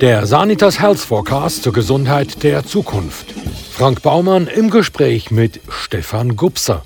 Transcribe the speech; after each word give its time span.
Der 0.00 0.26
Sanitas 0.26 0.80
Health 0.80 0.98
Forecast 0.98 1.62
zur 1.62 1.72
Gesundheit 1.72 2.42
der 2.42 2.64
Zukunft. 2.64 3.32
Frank 3.70 4.02
Baumann 4.02 4.48
im 4.48 4.68
Gespräch 4.68 5.30
mit 5.30 5.60
Stefan 5.68 6.34
Gubser. 6.34 6.84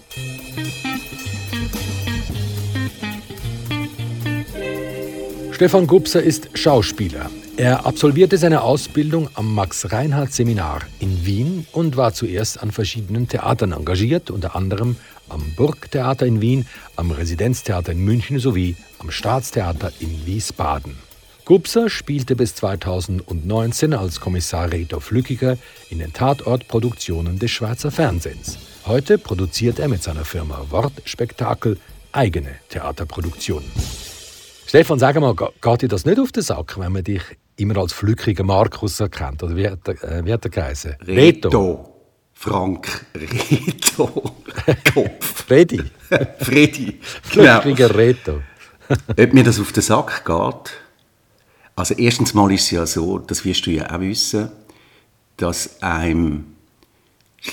Stefan 5.53 5.87
Gubser 5.87 6.23
ist 6.23 6.51
Schauspieler. 6.53 7.31
Er 7.57 7.87
absolvierte 7.87 8.37
seine 8.37 8.61
Ausbildung 8.61 9.31
am 9.35 9.55
Max-Reinhardt-Seminar 9.55 10.83
in 11.01 11.25
Wien 11.25 11.67
und 11.73 11.97
war 11.97 12.13
zuerst 12.13 12.63
an 12.63 12.71
verschiedenen 12.71 13.27
Theatern 13.27 13.73
engagiert, 13.73 14.31
unter 14.31 14.55
anderem 14.55 14.97
am 15.31 15.43
Burgtheater 15.57 16.27
in 16.27 16.41
Wien, 16.43 16.67
am 16.95 17.11
Residenztheater 17.11 17.93
in 17.93 18.05
München 18.05 18.39
sowie 18.39 18.77
am 18.99 19.11
Staatstheater 19.11 19.93
in 19.99 20.27
Wiesbaden. 20.27 21.08
Gubser 21.49 21.89
spielte 21.89 22.37
bis 22.37 22.55
2019 22.57 23.95
als 23.95 24.21
Kommissar 24.21 24.71
Reto 24.71 25.01
Flückiger 25.01 25.57
in 25.89 25.99
den 25.99 26.13
Tatortproduktionen 26.13 27.39
des 27.39 27.51
Schweizer 27.53 27.91
Fernsehens. 27.91 28.59
Heute 28.85 29.17
produziert 29.17 29.79
er 29.79 29.89
mit 29.89 30.03
seiner 30.03 30.27
Firma 30.27 30.67
Wortspektakel 30.69 31.79
eigene 32.13 32.51
Theaterproduktionen. 32.69 33.67
Stefan, 34.67 34.99
sag 34.99 35.19
mal, 35.19 35.35
geht 35.35 35.81
dir 35.81 35.89
das 35.89 36.05
nicht 36.05 36.21
auf 36.21 36.33
den 36.33 36.43
Sack, 36.43 36.79
wenn 36.79 36.93
man 36.93 37.03
dich 37.03 37.23
immer 37.57 37.79
als 37.79 37.95
flückiger 37.95 38.45
Markus 38.45 39.01
erkennt? 39.01 39.43
Oder 39.43 39.57
wie 39.57 39.71
hat, 39.71 39.89
äh, 39.89 40.27
wie 40.27 40.33
hat 40.35 40.45
er 40.45 40.51
geheißen? 40.51 40.97
Reto. 41.07 41.49
Reto. 41.49 41.95
Frank 42.35 43.07
Reto. 43.15 44.07
Kopf. 44.93 45.45
Freddy. 45.47 45.83
Freddy. 46.41 47.01
Flückiger 47.23 47.89
genau. 47.89 47.99
Reto. 47.99 48.43
Ob 49.17 49.33
mir 49.33 49.45
das 49.45 49.59
auf 49.59 49.73
den 49.73 49.83
Sack 49.83 50.27
geht? 50.27 50.88
Also 51.79 51.95
erstens 51.95 52.35
mal 52.35 52.53
ist 52.53 52.63
es 52.65 52.71
ja 52.73 52.87
so, 52.87 53.21
das 53.21 53.45
wirst 53.45 53.65
du 53.67 53.71
ja 53.71 53.89
auch 53.95 54.01
wissen, 54.01 54.51
dass 55.37 55.81
einem 55.81 56.47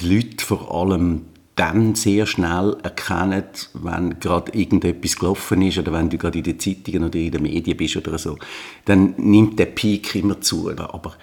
die 0.02 0.16
Leute 0.16 0.44
vor 0.44 0.73
allem 0.73 1.26
dann 1.56 1.94
sehr 1.94 2.26
schnell 2.26 2.76
erkennen, 2.81 3.44
wenn 3.76 4.20
gerade 4.20 4.52
irgendetwas 4.58 5.18
gelaufen 5.18 5.62
ist 5.62 5.78
oder 5.78 5.94
wenn 5.94 6.09
du 6.09 6.18
gerade 6.18 6.40
in 6.40 6.44
den 6.44 6.59
Zeitungen 6.59 7.03
oder 7.03 7.20
in 7.20 7.34
den 7.34 7.44
Medien 7.44 7.78
bist 7.78 7.98
oder 7.98 8.18
so. 8.18 8.40
Dann 8.86 9.14
nimmt 9.18 9.59
der 9.59 9.68
Peak 9.68 10.16
immer 10.16 10.42
zu. 10.42 10.72
Aber 10.72 11.14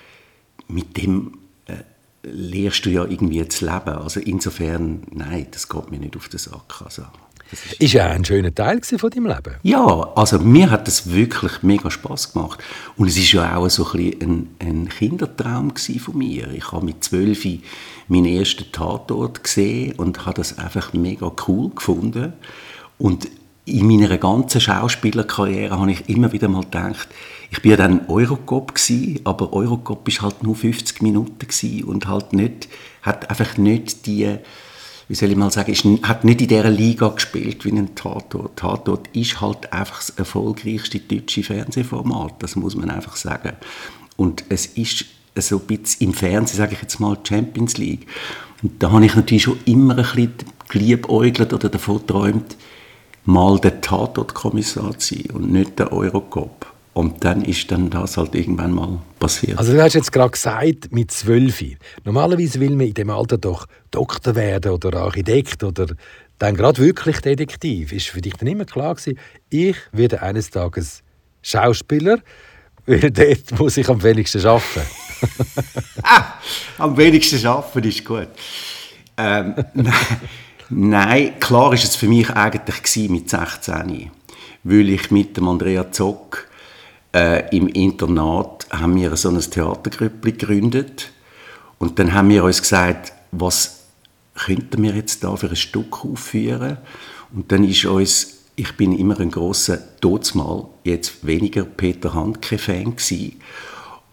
mit 0.68 0.96
dem 0.96 1.38
äh, 1.66 1.78
lehrst 2.22 2.86
du 2.86 2.90
ja 2.90 3.04
irgendwie 3.04 3.46
zu 3.48 3.64
leben. 3.64 3.98
Also 3.98 4.20
insofern, 4.20 5.02
nein, 5.10 5.48
das 5.50 5.68
geht 5.68 5.90
mir 5.90 5.98
nicht 5.98 6.16
auf 6.16 6.28
den 6.28 6.38
Sack. 6.38 6.82
Also. 6.84 7.02
Das 7.52 7.74
ist 7.78 7.92
ja 7.92 8.06
ein 8.06 8.24
schöner 8.24 8.54
Teil 8.54 8.80
von 8.82 9.10
deinem 9.10 9.26
Leben. 9.26 9.56
Ja, 9.62 10.10
also 10.14 10.38
mir 10.38 10.70
hat 10.70 10.88
das 10.88 11.12
wirklich 11.12 11.62
mega 11.62 11.90
Spaß 11.90 12.32
gemacht. 12.32 12.64
Und 12.96 13.08
es 13.08 13.18
ist 13.18 13.32
ja 13.32 13.56
auch 13.56 13.68
so 13.68 13.86
ein, 13.92 14.14
ein, 14.22 14.48
ein 14.58 14.88
Kindertraum 14.88 15.74
von 15.76 16.16
mir. 16.16 16.50
Ich 16.52 16.72
habe 16.72 16.86
mit 16.86 17.04
zwölf 17.04 17.46
meinen 18.08 18.24
ersten 18.24 18.72
Tatort 18.72 19.44
gesehen 19.44 19.92
und 19.98 20.24
habe 20.24 20.36
das 20.36 20.58
einfach 20.58 20.94
mega 20.94 21.30
cool 21.46 21.70
gefunden. 21.74 22.32
Und 22.96 23.28
in 23.66 23.86
meiner 23.86 24.16
ganzen 24.16 24.60
Schauspielerkarriere 24.60 25.78
habe 25.78 25.92
ich 25.92 26.08
immer 26.08 26.32
wieder 26.32 26.48
mal 26.48 26.62
gedacht, 26.62 27.08
ich 27.50 27.60
bin 27.60 27.76
dann 27.76 28.08
Eurocop 28.08 28.74
gsi, 28.74 29.20
aber 29.24 29.52
Eurocop 29.52 30.08
ist 30.08 30.22
halt 30.22 30.42
nur 30.42 30.56
50 30.56 31.02
Minuten 31.02 31.46
gsi 31.46 31.84
und 31.86 32.08
halt 32.08 32.32
nicht, 32.32 32.68
hat 33.02 33.28
einfach 33.28 33.58
nicht 33.58 34.06
die 34.06 34.38
wie 35.12 35.16
soll 35.16 35.30
ich 35.30 35.36
mal 35.36 35.50
sagen, 35.50 35.70
ist, 35.70 35.84
hat 36.04 36.24
nicht 36.24 36.40
in 36.40 36.48
dieser 36.48 36.70
Liga 36.70 37.08
gespielt 37.08 37.66
wie 37.66 37.70
ein 37.70 37.94
Tatort. 37.94 38.56
Tatort 38.56 39.14
ist 39.14 39.42
halt 39.42 39.70
einfach 39.70 39.98
das 39.98 40.08
erfolgreichste 40.08 41.00
deutsche 41.00 41.42
Fernsehformat, 41.42 42.42
das 42.42 42.56
muss 42.56 42.76
man 42.76 42.88
einfach 42.88 43.16
sagen. 43.16 43.52
Und 44.16 44.42
es 44.48 44.64
ist 44.64 45.04
so 45.36 45.58
ein 45.58 45.66
bisschen 45.66 46.08
im 46.08 46.14
Fernsehen, 46.14 46.56
sage 46.56 46.72
ich 46.72 46.80
jetzt 46.80 46.98
mal, 46.98 47.18
Champions 47.28 47.76
League. 47.76 48.06
Und 48.62 48.82
da 48.82 48.90
habe 48.90 49.04
ich 49.04 49.14
natürlich 49.14 49.42
schon 49.42 49.58
immer 49.66 49.98
ein 49.98 50.02
bisschen 50.02 50.32
geliebäugelt 50.70 51.52
oder 51.52 51.68
davon 51.68 51.98
geträumt, 51.98 52.56
mal 53.26 53.58
der 53.58 53.82
Tatortkommissar 53.82 54.98
zu 54.98 55.14
sein 55.14 55.26
und 55.34 55.52
nicht 55.52 55.78
der 55.78 55.92
Eurocop. 55.92 56.71
Und 56.94 57.24
dann 57.24 57.42
ist 57.42 57.70
dann 57.70 57.88
das 57.88 58.18
halt 58.18 58.34
irgendwann 58.34 58.72
mal 58.72 58.98
passiert. 59.18 59.58
Also 59.58 59.72
du 59.72 59.82
hast 59.82 59.94
jetzt 59.94 60.12
gerade 60.12 60.30
gesagt, 60.30 60.92
mit 60.92 61.10
zwölf. 61.10 61.64
Normalerweise 62.04 62.60
will 62.60 62.76
man 62.76 62.88
in 62.88 62.94
dem 62.94 63.08
Alter 63.08 63.38
doch 63.38 63.66
Doktor 63.90 64.34
werden 64.34 64.72
oder 64.72 65.00
Architekt 65.00 65.64
oder 65.64 65.86
dann 66.38 66.54
gerade 66.54 66.82
wirklich 66.82 67.20
Detektiv. 67.20 67.92
Ist 67.92 68.08
für 68.08 68.20
dich 68.20 68.34
dann 68.34 68.48
immer 68.48 68.66
klar 68.66 68.94
gewesen, 68.94 69.18
ich 69.48 69.76
werde 69.92 70.20
eines 70.20 70.50
Tages 70.50 71.02
Schauspieler, 71.40 72.18
weil 72.86 73.10
dort 73.10 73.58
muss 73.58 73.76
ich 73.78 73.88
am 73.88 74.02
wenigsten 74.02 74.44
arbeiten. 74.44 74.86
ah, 76.02 76.34
am 76.76 76.96
wenigsten 76.96 77.46
arbeiten 77.46 77.88
ist 77.88 78.04
gut. 78.04 78.28
Ähm, 79.16 79.54
nein, 80.68 81.38
klar 81.40 81.72
ist 81.72 81.84
es 81.84 81.96
für 81.96 82.06
mich 82.08 82.28
eigentlich 82.30 83.08
mit 83.08 83.30
16, 83.30 84.10
weil 84.64 84.90
ich 84.90 85.10
mit 85.10 85.38
dem 85.38 85.48
Andrea 85.48 85.90
Zock 85.90 86.48
äh, 87.14 87.56
im 87.56 87.68
Internat 87.68 88.66
haben 88.70 88.96
wir 88.96 89.16
so 89.16 89.28
ein 89.28 89.40
Theatergrüppli 89.40 90.32
gegründet 90.32 91.12
und 91.78 91.98
dann 91.98 92.14
haben 92.14 92.28
wir 92.28 92.44
uns 92.44 92.60
gesagt, 92.60 93.12
was 93.32 93.84
könnten 94.34 94.82
wir 94.82 94.94
jetzt 94.94 95.22
da 95.24 95.36
für 95.36 95.48
ein 95.48 95.56
Stück 95.56 96.04
aufführen? 96.04 96.78
Und 97.34 97.50
dann 97.52 97.64
ist 97.64 97.84
uns, 97.84 98.44
ich 98.56 98.76
bin 98.76 98.96
immer 98.98 99.18
ein 99.20 99.30
großer 99.30 100.00
Todsmal, 100.00 100.66
jetzt 100.84 101.26
weniger 101.26 101.64
Peter 101.64 102.14
Handke-Fan 102.14 102.96
gewesen 102.96 103.40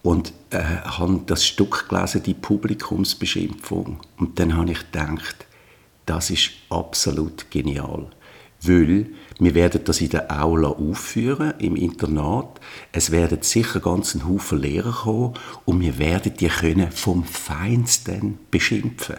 und 0.01 0.33
äh, 0.51 0.61
habe 0.61 1.21
das 1.25 1.45
Stück 1.45 1.89
gelesen, 1.89 2.23
die 2.23 2.33
Publikumsbeschimpfung. 2.33 3.99
Und 4.17 4.39
dann 4.39 4.55
habe 4.55 4.71
ich 4.71 4.79
gedacht, 4.79 5.45
das 6.05 6.29
ist 6.29 6.51
absolut 6.69 7.51
genial, 7.51 8.07
weil 8.61 9.07
wir 9.39 9.55
werden 9.55 9.81
das 9.85 10.01
in 10.01 10.09
der 10.09 10.31
Aula 10.41 10.69
aufführen, 10.69 11.53
im 11.59 11.75
Internat. 11.75 12.59
Es 12.91 13.11
werden 13.11 13.39
sicher 13.41 13.79
ganz 13.79 14.15
ein 14.15 14.27
Haufen 14.27 14.59
Lehrer 14.59 14.91
kommen 14.91 15.33
und 15.65 15.79
wir 15.79 15.97
werden 15.97 16.33
die 16.37 16.47
können 16.47 16.91
vom 16.91 17.23
Feinsten 17.23 18.39
beschimpfen. 18.51 19.17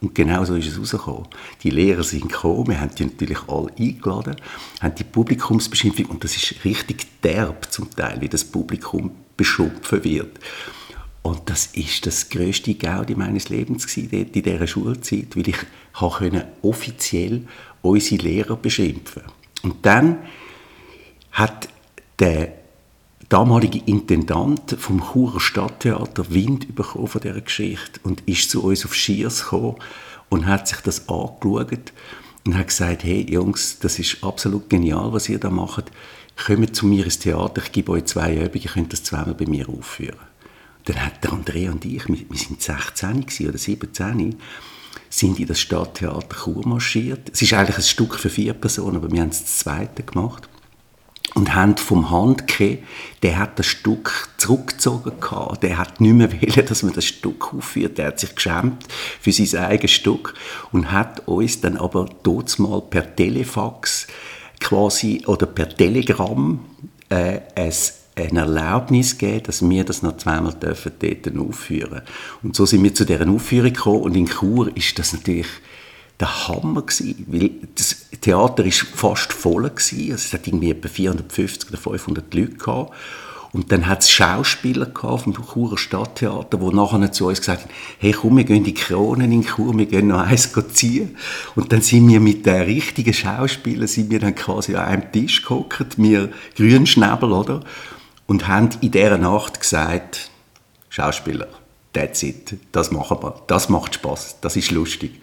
Und 0.00 0.14
genau 0.14 0.44
so 0.44 0.54
ist 0.54 0.66
es 0.66 0.78
rausgekommen. 0.78 1.28
Die 1.62 1.70
Lehrer 1.70 2.02
sind 2.02 2.32
gekommen, 2.32 2.68
wir 2.68 2.80
haben 2.80 2.94
die 2.94 3.04
natürlich 3.04 3.38
alle 3.48 3.70
eingeladen, 3.78 4.36
haben 4.80 4.94
die 4.94 5.04
Publikumsbeschimpfung, 5.04 6.06
und 6.06 6.24
das 6.24 6.36
ist 6.36 6.64
richtig 6.64 7.20
derb 7.22 7.70
zum 7.70 7.90
Teil, 7.90 8.20
wie 8.20 8.28
das 8.28 8.44
Publikum 8.44 9.10
beschimpfen 9.36 10.02
wird. 10.02 10.38
Und 11.22 11.50
das 11.50 11.66
ist 11.66 12.06
das 12.06 12.30
größte 12.30 12.74
Gaudi 12.74 13.14
meines 13.14 13.50
Lebens 13.50 13.86
gewesen, 13.86 14.32
in 14.32 14.42
dieser 14.42 14.66
Schulzeit, 14.66 15.36
weil 15.36 15.48
ich 15.48 15.58
offiziell 16.62 17.46
unsere 17.82 18.22
Lehrer 18.22 18.56
beschimpfen. 18.56 19.22
Und 19.62 19.84
dann 19.86 20.18
hat 21.32 21.68
der 22.18 22.52
damalige 23.28 23.80
Intendant 23.86 24.76
vom 24.78 25.00
Churer 25.12 25.40
Stadttheater 25.40 26.30
Wind 26.30 26.74
bekommen 26.74 27.06
von 27.06 27.20
dieser 27.20 27.40
Geschichte 27.40 28.00
und 28.02 28.22
ist 28.28 28.50
zu 28.50 28.64
uns 28.64 28.84
auf 28.84 28.94
Schiers 28.94 29.44
gekommen 29.44 29.76
und 30.28 30.46
hat 30.46 30.68
sich 30.68 30.78
das 30.80 31.08
angeschaut 31.08 31.92
und 32.44 32.56
hat 32.56 32.68
gesagt, 32.68 33.04
hey 33.04 33.24
Jungs, 33.30 33.78
das 33.78 33.98
ist 33.98 34.22
absolut 34.24 34.68
genial, 34.68 35.12
was 35.12 35.28
ihr 35.28 35.38
da 35.38 35.50
macht. 35.50 35.90
Kommt 36.46 36.74
zu 36.74 36.86
mir 36.86 37.04
ins 37.04 37.18
Theater, 37.18 37.62
ich 37.62 37.72
gebe 37.72 37.92
euch 37.92 38.06
zwei 38.06 38.34
Übungen, 38.34 38.62
ihr 38.62 38.70
könnt 38.70 38.92
das 38.92 39.04
zweimal 39.04 39.34
bei 39.34 39.46
mir 39.46 39.68
aufführen. 39.68 40.18
Dann 40.86 41.04
hat 41.04 41.22
der 41.22 41.32
Andrea 41.32 41.70
und 41.70 41.84
ich, 41.84 42.08
wir, 42.08 42.16
sind 42.36 42.62
16 42.62 43.48
oder 43.48 43.58
17, 43.58 44.36
sind 45.10 45.40
in 45.40 45.46
das 45.46 45.60
Stadttheater 45.60 46.36
Chur 46.44 46.66
marschiert. 46.66 47.30
Es 47.32 47.42
ist 47.42 47.52
eigentlich 47.52 47.76
ein 47.76 47.82
Stück 47.82 48.14
für 48.14 48.30
vier 48.30 48.54
Personen, 48.54 48.96
aber 48.96 49.10
wir 49.10 49.20
haben 49.20 49.30
es 49.30 49.42
das 49.42 49.58
zweite 49.58 50.04
gemacht. 50.04 50.48
Und 51.34 51.54
haben 51.54 51.76
vom 51.76 52.10
Handke, 52.10 52.78
der 53.22 53.38
hat 53.38 53.58
das 53.58 53.66
Stück 53.66 54.30
zurückgezogen 54.36 55.20
gehabt. 55.20 55.62
Der 55.62 55.78
hat 55.78 56.00
nicht 56.00 56.14
mehr 56.14 56.32
wollen, 56.32 56.66
dass 56.66 56.82
man 56.82 56.92
das 56.92 57.04
Stück 57.04 57.52
aufführt. 57.54 57.98
Der 57.98 58.08
hat 58.08 58.20
sich 58.20 58.34
geschämt 58.34 58.86
für 59.20 59.32
sein 59.32 59.64
eigenes 59.64 59.92
Stück 59.92 60.34
und 60.72 60.90
hat 60.90 61.28
uns 61.28 61.60
dann 61.60 61.76
aber 61.76 62.08
dort 62.22 62.58
mal 62.58 62.80
per 62.80 63.14
Telefax 63.14 64.06
quasi 64.60 65.24
oder 65.26 65.46
per 65.46 65.68
Telegramm 65.68 66.60
äh, 67.08 67.40
ein 67.54 67.72
eine 68.28 68.40
Erlaubnis 68.40 69.18
gegeben, 69.18 69.44
dass 69.44 69.68
wir 69.68 69.84
das 69.84 70.02
noch 70.02 70.16
zweimal 70.16 70.54
dürfen 70.54 70.92
dort 70.98 71.36
aufführen 71.38 72.02
Und 72.42 72.56
so 72.56 72.66
sind 72.66 72.82
wir 72.82 72.94
zu 72.94 73.04
dieser 73.04 73.28
Aufführung 73.28 73.72
gekommen 73.72 74.02
und 74.02 74.16
in 74.16 74.26
Chur 74.26 74.76
ist 74.76 74.98
das 74.98 75.12
natürlich 75.12 75.48
der 76.20 76.48
Hammer 76.48 76.82
gewesen, 76.82 77.24
weil 77.28 77.50
das 77.74 78.06
Theater 78.20 78.64
ist 78.64 78.80
fast 78.80 79.32
voll 79.32 79.62
gewesen. 79.70 80.12
Also 80.12 80.26
es 80.26 80.32
hat 80.32 80.46
irgendwie 80.46 80.70
etwa 80.70 80.88
450 80.88 81.70
oder 81.70 81.78
500 81.78 82.34
Leute 82.34 82.56
gehabt. 82.56 82.92
Und 83.52 83.72
dann 83.72 83.88
hat 83.88 84.02
es 84.02 84.10
Schauspieler 84.10 84.92
vom 84.94 85.34
Churer 85.34 85.76
Stadttheater, 85.76 86.56
die 86.58 86.76
nachher 86.76 87.10
zu 87.10 87.26
uns 87.26 87.40
gesagt 87.40 87.62
haben, 87.62 87.70
hey 87.98 88.12
komm, 88.12 88.36
wir 88.36 88.44
gehen 88.44 88.62
die 88.62 88.74
Kronen 88.74 89.32
in 89.32 89.44
Chur, 89.44 89.76
wir 89.76 89.86
gehen 89.86 90.06
noch 90.06 90.20
eins 90.20 90.52
ziehen. 90.72 91.16
Und 91.56 91.72
dann 91.72 91.82
sind 91.82 92.08
wir 92.08 92.20
mit 92.20 92.46
den 92.46 92.62
richtigen 92.62 93.12
Schauspielern, 93.12 93.88
sind 93.88 94.10
wir 94.10 94.20
dann 94.20 94.36
quasi 94.36 94.76
an 94.76 94.84
einem 94.84 95.10
Tisch 95.12 95.42
gehockt, 95.42 95.98
wir 95.98 96.30
Grünschnäbel, 96.54 97.32
oder? 97.32 97.64
Und 98.30 98.46
haben 98.46 98.68
in 98.80 98.92
dieser 98.92 99.18
Nacht 99.18 99.58
gesagt, 99.58 100.30
Schauspieler. 100.88 101.48
That's 101.92 102.22
it. 102.22 102.54
Das 102.70 102.92
machen 102.92 103.18
wir. 103.20 103.42
Das 103.48 103.68
macht 103.68 103.96
Spaß. 103.96 104.36
Das 104.40 104.54
ist 104.54 104.70
lustig. 104.70 105.20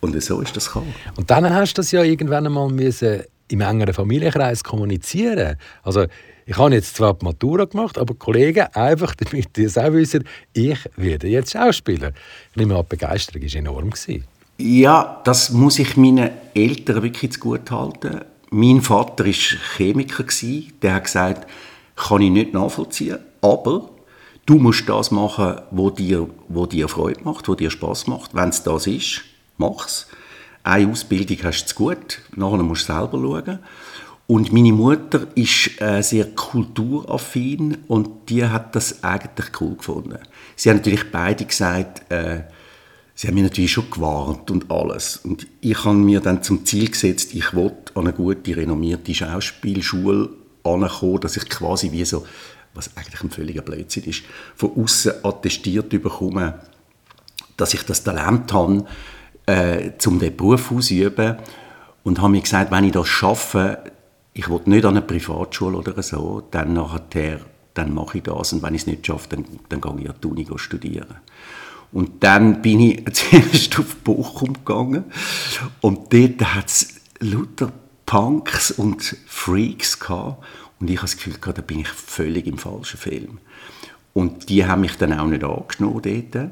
Und 0.00 0.22
so 0.22 0.38
ist 0.42 0.54
das 0.54 0.66
gekommen. 0.66 0.94
Und 1.16 1.30
dann 1.30 1.48
hast 1.48 1.72
du 1.72 1.80
das 1.80 1.90
ja 1.92 2.02
irgendwann 2.02 2.44
einmal 2.44 2.68
müssen 2.68 3.22
im 3.48 3.60
engeren 3.62 3.94
Familienkreis 3.94 4.62
kommunizieren. 4.62 5.56
Also 5.82 6.04
ich 6.44 6.58
habe 6.58 6.74
jetzt 6.74 6.94
zwar 6.94 7.14
die 7.14 7.24
Matura 7.24 7.64
gemacht, 7.64 7.96
aber 7.96 8.12
Kollegen, 8.16 8.66
einfach 8.74 9.14
damit 9.14 9.56
die 9.56 9.64
es 9.64 9.78
auch 9.78 9.92
wissen, 9.94 10.24
ich 10.52 10.78
werde 10.96 11.28
jetzt 11.28 11.52
Schauspieler. 11.52 12.12
Ich 12.50 12.56
nehme 12.56 12.76
an, 12.76 12.82
die 12.82 12.96
Begeisterung 12.96 13.40
war 13.40 13.54
enorm. 13.54 13.90
Gewesen. 13.92 14.24
Ja, 14.58 15.22
das 15.24 15.52
muss 15.52 15.78
ich 15.78 15.96
meinen 15.96 16.28
Eltern 16.52 17.02
wirklich 17.02 17.32
zu 17.32 17.40
gut 17.40 17.70
halten. 17.70 18.20
Mein 18.50 18.82
Vater 18.82 19.24
war 19.24 19.32
Chemiker. 19.32 20.26
Der 20.82 20.94
hat 20.94 21.04
gesagt, 21.04 21.46
kann 21.96 22.22
ich 22.22 22.30
nicht 22.30 22.52
nachvollziehen, 22.52 23.18
aber 23.40 23.90
du 24.46 24.54
musst 24.54 24.88
das 24.88 25.10
machen, 25.10 25.60
was 25.70 25.94
dir, 25.94 26.28
wo 26.48 26.66
dir 26.66 26.88
Freude 26.88 27.22
macht, 27.24 27.48
was 27.48 27.56
dir 27.56 27.70
Spaß 27.70 28.06
macht. 28.06 28.34
Wenn 28.34 28.48
es 28.48 28.62
das 28.62 28.86
ist, 28.86 29.22
mach 29.56 29.86
es. 29.86 30.06
Eine 30.64 30.90
Ausbildung 30.90 31.38
hast 31.42 31.66
du 31.66 31.74
gut, 31.74 32.20
nachher 32.36 32.62
musst 32.62 32.88
du 32.88 32.92
selber 32.92 33.18
schauen. 33.18 33.58
Und 34.28 34.52
meine 34.52 34.72
Mutter 34.72 35.26
ist 35.34 35.80
äh, 35.80 36.00
sehr 36.00 36.26
kulturaffin 36.26 37.78
und 37.88 38.30
die 38.30 38.44
hat 38.44 38.74
das 38.76 39.02
eigentlich 39.02 39.48
cool 39.60 39.76
gefunden. 39.76 40.18
Sie 40.56 40.70
haben 40.70 40.76
natürlich 40.76 41.10
beide 41.10 41.44
gesagt, 41.44 42.10
äh, 42.10 42.44
sie 43.14 43.26
haben 43.26 43.34
mich 43.34 43.42
natürlich 43.42 43.72
schon 43.72 43.90
gewarnt 43.90 44.50
und 44.50 44.70
alles. 44.70 45.16
Und 45.16 45.48
ich 45.60 45.84
habe 45.84 45.96
mir 45.96 46.20
dann 46.20 46.42
zum 46.42 46.64
Ziel 46.64 46.88
gesetzt, 46.88 47.34
ich 47.34 47.52
wollte 47.52 47.94
an 47.96 48.06
eine 48.06 48.12
gute, 48.12 48.56
renommierte 48.56 49.12
Schauspielschule 49.12 50.30
ankommen, 50.64 51.20
dass 51.20 51.36
ich 51.36 51.48
quasi 51.48 51.92
wie 51.92 52.04
so, 52.04 52.26
was 52.74 52.96
eigentlich 52.96 53.22
ein 53.22 53.30
völliger 53.30 53.62
Blödsinn 53.62 54.04
ist, 54.04 54.22
von 54.56 54.72
außen 54.76 55.24
attestiert 55.24 55.90
bekomme, 55.90 56.60
dass 57.56 57.74
ich 57.74 57.82
das 57.84 58.02
Talent 58.02 58.52
habe, 58.52 58.84
äh, 59.46 59.90
um 60.06 60.18
diesen 60.18 60.36
Beruf 60.36 60.72
auszuüben. 60.72 61.36
Und 62.04 62.20
habe 62.20 62.32
mir 62.32 62.40
gesagt, 62.40 62.70
wenn 62.72 62.84
ich 62.84 62.92
das 62.92 63.06
schaffe, 63.06 63.78
ich 64.34 64.48
will 64.48 64.60
nicht 64.64 64.84
an 64.84 64.96
eine 64.96 65.02
Privatschule 65.02 65.76
oder 65.76 66.02
so, 66.02 66.42
dann 66.50 66.72
nachher, 66.72 67.40
dann 67.74 67.94
mache 67.94 68.18
ich 68.18 68.24
das 68.24 68.52
und 68.52 68.62
wenn 68.62 68.74
ich 68.74 68.82
es 68.82 68.86
nicht 68.86 69.06
schaffe, 69.06 69.28
dann, 69.30 69.44
dann 69.68 69.80
gehe 69.80 70.04
ich 70.04 70.10
an 70.10 70.16
die 70.22 70.26
Uni 70.26 70.46
studieren. 70.56 71.16
Und 71.92 72.24
dann 72.24 72.62
bin 72.62 72.80
ich 72.80 73.04
zuerst 73.12 73.78
auf 73.78 73.96
Bochum 73.96 74.54
gegangen 74.54 75.04
und 75.80 76.12
dort 76.12 76.54
hat 76.54 76.66
es 76.68 76.94
lauter 77.20 77.72
Punks 78.06 78.70
und 78.70 79.16
Freaks 79.26 79.98
gehabt 79.98 80.44
und 80.80 80.90
ich 80.90 80.96
habe 80.96 81.06
das 81.06 81.16
Gefühl 81.16 81.36
da 81.40 81.62
bin 81.62 81.80
ich 81.80 81.88
völlig 81.88 82.46
im 82.46 82.58
falschen 82.58 82.98
Film. 82.98 83.38
Und 84.14 84.48
die 84.48 84.66
haben 84.66 84.80
mich 84.82 84.96
dann 84.96 85.18
auch 85.18 85.26
nicht 85.26 85.44
angenommen 85.44 86.02
dort. 86.02 86.50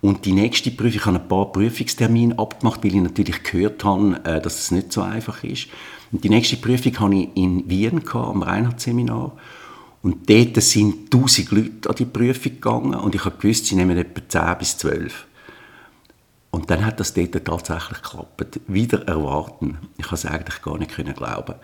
Und 0.00 0.24
die 0.24 0.32
nächste 0.32 0.70
Prüfung, 0.70 0.96
ich 0.96 1.06
habe 1.06 1.18
ein 1.18 1.28
paar 1.28 1.52
Prüfungstermine 1.52 2.38
abgemacht, 2.38 2.84
weil 2.84 2.94
ich 2.94 3.02
natürlich 3.02 3.42
gehört 3.42 3.84
habe, 3.84 4.20
äh, 4.24 4.40
dass 4.40 4.58
es 4.58 4.70
nicht 4.70 4.92
so 4.92 5.02
einfach 5.02 5.42
ist. 5.44 5.68
Und 6.12 6.24
die 6.24 6.30
nächste 6.30 6.56
Prüfung 6.56 6.98
hatte 6.98 7.14
ich 7.14 7.28
in 7.34 7.68
Wien, 7.68 8.00
gehabt, 8.00 8.28
am 8.28 8.42
Reinhardt-Seminar. 8.42 9.36
Und 10.02 10.30
dort 10.30 10.62
sind 10.62 11.10
tausend 11.10 11.50
Leute 11.50 11.90
an 11.90 11.96
die 11.96 12.04
Prüfung 12.04 12.52
gegangen 12.52 12.94
und 12.94 13.14
ich 13.14 13.24
habe 13.24 13.36
gewusst, 13.36 13.66
sie 13.66 13.74
nehmen 13.74 13.98
etwa 13.98 14.20
10 14.26 14.58
bis 14.58 14.78
12. 14.78 15.26
Und 16.68 16.76
dann 16.76 16.84
hat 16.84 17.00
das 17.00 17.14
dort 17.14 17.46
tatsächlich 17.46 18.02
geklappt. 18.02 18.60
Wieder 18.66 19.08
erwarten. 19.08 19.78
Ich 19.96 20.06
konnte 20.06 20.26
es 20.26 20.32
eigentlich 20.32 20.60
gar 20.60 20.76
nicht 20.76 20.94
glauben. 21.16 21.54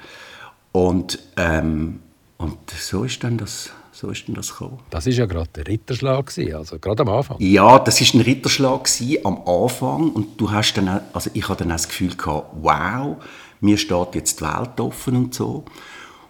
Und, 0.72 1.18
ähm, 1.36 2.00
und 2.38 2.70
so 2.70 3.04
ist 3.04 3.22
dann 3.22 3.36
das 3.36 3.70
so 3.92 4.10
ist 4.10 4.26
denn 4.26 4.34
das 4.34 4.48
gekommen. 4.48 4.80
Das 4.90 5.06
ist 5.06 5.18
ja 5.18 5.26
gerade 5.26 5.48
der 5.54 5.68
Ritterschlag 5.68 6.32
also 6.52 6.78
gerade 6.78 7.02
am 7.02 7.10
Anfang. 7.10 7.36
Ja, 7.38 7.78
das 7.78 8.00
ist 8.00 8.14
ein 8.14 8.22
Ritterschlag 8.22 8.88
am 9.22 9.42
Anfang 9.46 10.10
und 10.10 10.40
du 10.40 10.50
hast 10.50 10.74
dann, 10.74 11.00
also 11.12 11.30
ich 11.32 11.48
hatte 11.48 11.62
dann 11.64 11.68
das 11.68 11.86
Gefühl 11.86 12.16
gehabt, 12.16 12.56
wow, 12.60 13.18
mir 13.60 13.76
steht 13.76 14.14
jetzt 14.14 14.40
die 14.40 14.44
Welt 14.44 14.80
offen 14.80 15.16
und 15.16 15.34
so. 15.34 15.64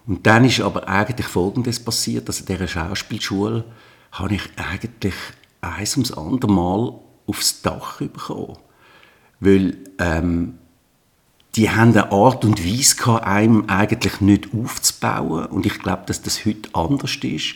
Und 0.05 0.27
dann 0.27 0.45
ist 0.45 0.59
aber 0.59 0.87
eigentlich 0.87 1.25
Folgendes 1.25 1.83
passiert, 1.83 2.29
dass 2.29 2.41
also 2.41 2.53
in 2.53 2.59
dieser 2.59 2.67
Schauspielschule 2.67 3.63
habe 4.11 4.35
ich 4.35 4.43
eigentlich 4.57 5.15
eins 5.61 5.95
ums 5.95 6.11
andere 6.11 6.51
Mal 6.51 6.93
aufs 7.25 7.63
Dach 7.63 7.97
bekommen. 7.97 8.57
Weil 9.45 9.77
ähm, 9.99 10.55
die 11.55 11.69
haben 11.69 11.91
eine 11.91 12.11
Art 12.11 12.43
und 12.43 12.65
Weise 12.65 12.95
gehabt, 12.95 13.25
einem 13.25 13.65
eigentlich 13.67 14.19
nicht 14.19 14.49
aufzubauen. 14.53 15.45
Und 15.45 15.65
ich 15.65 15.79
glaube, 15.79 16.03
dass 16.07 16.21
das 16.21 16.45
heute 16.45 16.69
anders 16.73 17.15
ist, 17.21 17.55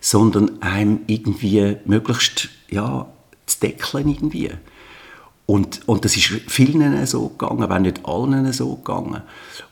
sondern 0.00 0.62
einem 0.62 1.00
irgendwie 1.06 1.76
möglichst 1.84 2.48
ja, 2.68 3.06
zu 3.46 3.60
deckeln 3.60 4.08
irgendwie. 4.08 4.50
Und, 5.46 5.80
und 5.88 6.04
das 6.04 6.16
ist 6.16 6.28
vielen 6.46 7.04
so 7.06 7.28
gegangen, 7.30 7.68
wenn 7.68 7.82
nicht 7.82 8.06
allen 8.06 8.52
so 8.52 8.76
gegangen. 8.76 9.22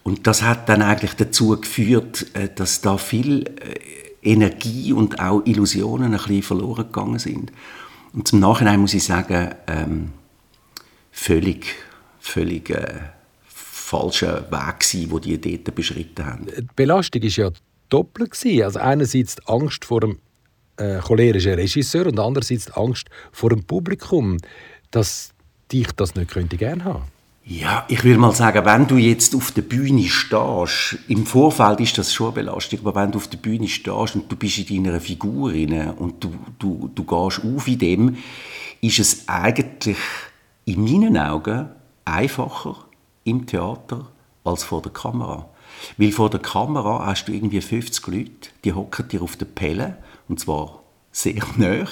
Und 0.02 0.26
das 0.26 0.42
hat 0.42 0.68
dann 0.68 0.82
eigentlich 0.82 1.14
dazu 1.14 1.50
geführt, 1.50 2.26
äh, 2.34 2.48
dass 2.52 2.80
da 2.80 2.98
viel 2.98 3.44
äh, 3.44 4.28
Energie 4.28 4.92
und 4.92 5.20
auch 5.20 5.42
Illusionen 5.44 6.14
ein 6.14 6.18
bisschen 6.18 6.42
verloren 6.42 6.86
gegangen 6.86 7.20
sind. 7.20 7.52
Und 8.12 8.26
zum 8.26 8.40
Nachhinein 8.40 8.80
muss 8.80 8.94
ich 8.94 9.04
sagen, 9.04 9.54
ähm, 9.68 10.10
völlig, 11.18 11.74
völlig 12.20 12.70
äh, 12.70 13.00
falscher 13.46 14.50
Weg 14.50 14.80
gewesen, 14.80 15.20
den 15.20 15.40
die 15.40 15.64
dort 15.64 15.74
beschritten 15.74 16.24
haben. 16.24 16.46
Die 16.46 16.66
Belastung 16.76 17.22
war 17.22 17.28
ja 17.28 17.50
doppelt. 17.88 18.32
Also 18.62 18.78
einerseits 18.78 19.36
die 19.36 19.46
Angst 19.46 19.84
vor 19.84 20.00
dem 20.00 20.18
äh, 20.76 20.98
cholerischen 21.00 21.54
Regisseur 21.54 22.06
und 22.06 22.20
andererseits 22.20 22.66
die 22.66 22.72
Angst 22.74 23.08
vor 23.32 23.50
dem 23.50 23.64
Publikum, 23.64 24.38
dass 24.90 25.30
dich 25.72 25.90
das 25.92 26.14
nicht 26.14 26.30
könnte 26.30 26.56
gerne 26.56 26.84
haben 26.84 27.04
ja, 27.50 27.86
ich 27.88 28.04
würde 28.04 28.18
mal 28.18 28.34
sagen, 28.34 28.62
wenn 28.66 28.86
du 28.86 28.98
jetzt 28.98 29.34
auf 29.34 29.52
der 29.52 29.62
Bühne 29.62 30.06
stehst, 30.06 30.98
im 31.08 31.24
Vorfeld 31.24 31.80
ist 31.80 31.96
das 31.96 32.12
schon 32.12 32.26
eine 32.26 32.34
Belastung, 32.34 32.80
aber 32.80 33.00
wenn 33.00 33.10
du 33.10 33.16
auf 33.16 33.28
der 33.28 33.38
Bühne 33.38 33.68
stehst 33.68 34.16
und 34.16 34.30
du 34.30 34.36
bist 34.36 34.58
in 34.70 34.84
deiner 34.84 35.00
Figur 35.00 35.50
rein 35.50 35.92
und 35.92 36.22
du, 36.22 36.30
du, 36.58 36.90
du 36.94 37.04
gehst 37.04 37.40
auf 37.42 37.66
in 37.66 37.78
dem, 37.78 38.16
ist 38.82 38.98
es 38.98 39.26
eigentlich 39.28 39.96
in 40.68 40.84
meinen 40.84 41.16
Augen 41.16 41.70
einfacher 42.04 42.76
im 43.24 43.46
Theater 43.46 44.06
als 44.44 44.64
vor 44.64 44.82
der 44.82 44.92
Kamera. 44.92 45.48
Weil 45.96 46.12
vor 46.12 46.28
der 46.28 46.40
Kamera 46.40 47.06
hast 47.06 47.26
du 47.26 47.32
irgendwie 47.32 47.60
50 47.60 48.06
Leute, 48.06 48.50
die 48.64 48.72
hocken 48.74 49.08
dir 49.08 49.22
auf 49.22 49.36
der 49.36 49.46
Pelle, 49.46 49.96
und 50.28 50.38
zwar 50.38 50.82
sehr 51.10 51.42
nah. 51.56 51.86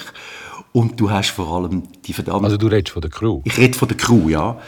Und 0.73 0.99
du 0.99 1.09
hast 1.09 1.31
vor 1.31 1.47
allem 1.47 1.83
die 2.05 2.13
verdammte... 2.13 2.45
Also 2.45 2.57
du 2.57 2.67
redest 2.67 2.93
von 2.93 3.01
der 3.01 3.09
Crew? 3.09 3.41
Ich 3.45 3.57
rede 3.57 3.75
von 3.75 3.87
der 3.87 3.97
Crew, 3.97 4.29
ja. 4.29 4.59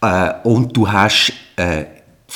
Äh, 0.00 0.34
und 0.44 0.76
du 0.76 0.90
hast 0.90 1.32
äh, 1.56 1.86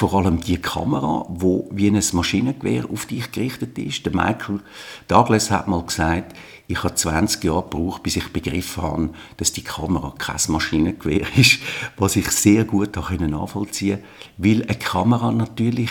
vor 0.00 0.14
allem 0.14 0.40
die 0.40 0.57
Kamera, 0.57 1.26
wo 1.28 1.69
wie 1.71 1.88
ein 1.88 2.02
Maschinengewehr 2.12 2.88
auf 2.90 3.04
dich 3.04 3.33
gerichtet 3.33 3.76
ist. 3.76 4.07
Der 4.07 4.14
Michael 4.14 4.61
Douglas 5.09 5.50
hat 5.50 5.69
mal 5.69 5.83
gesagt, 5.83 6.35
ich 6.69 6.83
habe 6.83 6.95
20 6.95 7.45
Jahre 7.45 7.64
gebraucht, 7.64 8.02
bis 8.02 8.16
ich 8.16 8.33
begriffen 8.33 8.83
habe, 8.83 9.11
dass 9.37 9.52
die 9.52 9.62
Kamera 9.62 10.14
kein 10.16 10.40
Maschinengewehr 10.49 11.26
ist, 11.37 11.59
was 11.99 12.16
ich 12.16 12.30
sehr 12.30 12.64
gut 12.64 12.97
nachvollziehen 12.97 13.99
konnte, 13.99 14.04
weil 14.38 14.62
eine 14.62 14.78
Kamera 14.78 15.33
natürlich 15.33 15.90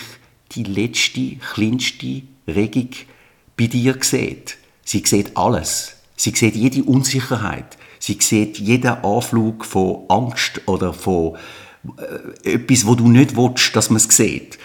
die 0.54 0.64
letzte, 0.64 1.36
kleinste 1.36 2.24
Regung 2.48 2.90
bei 3.56 3.68
dir 3.68 3.96
sieht. 4.02 4.58
Sie 4.86 5.04
sieht 5.06 5.38
alles. 5.38 5.98
Sie 6.16 6.32
sieht 6.32 6.56
jede 6.56 6.84
Unsicherheit. 6.84 7.78
Sie 8.00 8.18
sieht 8.20 8.58
jeden 8.58 9.04
Anflug 9.04 9.66
von 9.66 10.06
Angst 10.10 10.62
oder 10.66 10.94
von 10.94 11.38
etwas, 12.44 12.86
wo 12.86 12.96
du 12.96 13.08
nicht 13.08 13.36
willst, 13.36 13.76
dass 13.76 13.90
man 13.90 13.98
es 13.98 14.04
sieht. 14.06 14.58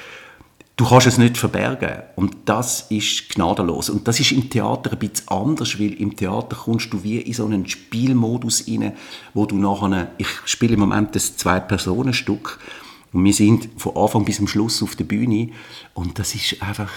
Du 0.77 0.89
kannst 0.89 1.07
es 1.07 1.19
nicht 1.19 1.39
verbergen. 1.39 2.03
Und 2.17 2.37
das 2.47 2.87
ist 2.91 3.29
gnadenlos. 3.31 3.91
Und 3.91 4.09
das 4.09 4.19
ist 4.19 4.33
im 4.33 4.51
Theater 4.51 4.93
ein 4.93 4.99
bisschen 4.99 5.29
anders, 5.29 5.79
weil 5.79 5.93
im 5.93 6.17
Theater 6.17 6.57
kommst 6.57 6.93
du 6.93 7.05
wie 7.05 7.19
in 7.19 7.33
so 7.33 7.45
einen 7.45 7.69
Spielmodus 7.69 8.67
rein, 8.67 8.93
wo 9.35 9.47
du 9.47 9.57
nachher, 9.57 10.11
ich 10.19 10.29
spiele 10.47 10.75
im 10.75 10.81
Moment 10.81 11.15
das 11.15 11.37
Zwei-Personen-Stück, 11.37 12.59
und 13.13 13.25
wir 13.25 13.33
sind 13.33 13.69
von 13.77 13.97
Anfang 13.97 14.25
bis 14.25 14.39
zum 14.39 14.49
Schluss 14.49 14.83
auf 14.83 14.97
der 14.97 15.05
Bühne. 15.05 15.51
Und 15.95 16.19
das 16.19 16.35
ist 16.35 16.61
einfach, 16.61 16.91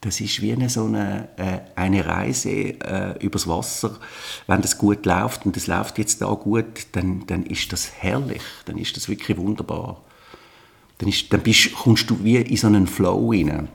das 0.00 0.20
ist 0.20 0.40
wie 0.42 0.52
eine, 0.52 0.68
so 0.68 0.84
eine, 0.84 1.28
äh, 1.36 1.58
eine 1.74 2.06
Reise 2.06 2.50
äh, 2.50 3.18
übers 3.24 3.48
Wasser. 3.48 3.98
Wenn 4.46 4.62
das 4.62 4.78
gut 4.78 5.04
läuft 5.06 5.44
und 5.44 5.56
es 5.56 5.66
läuft 5.66 5.98
jetzt 5.98 6.22
da 6.22 6.32
gut, 6.34 6.86
dann, 6.92 7.26
dann 7.26 7.44
ist 7.44 7.72
das 7.72 7.90
herrlich. 7.98 8.42
Dann 8.66 8.78
ist 8.78 8.96
das 8.96 9.08
wirklich 9.08 9.36
wunderbar 9.36 10.02
dann, 10.98 11.08
ist, 11.08 11.32
dann 11.32 11.40
bist, 11.40 11.72
kommst 11.72 12.10
du 12.10 12.22
wie 12.22 12.36
in 12.36 12.56
so 12.56 12.66
einen 12.66 12.86
Flow 12.86 13.30
rein. 13.30 13.68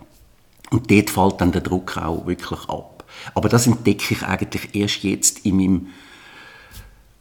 Und 0.70 0.92
dort 0.92 1.10
fällt 1.10 1.42
dann 1.42 1.52
der 1.52 1.62
Druck 1.62 1.98
auch 1.98 2.26
wirklich 2.26 2.70
ab. 2.70 3.06
Aber 3.34 3.50
das 3.50 3.68
entdecke 3.68 4.14
ich 4.14 4.24
eigentlich 4.24 4.76
erst 4.76 5.04
jetzt 5.04 5.46
in 5.46 5.58
meinem 5.58 5.88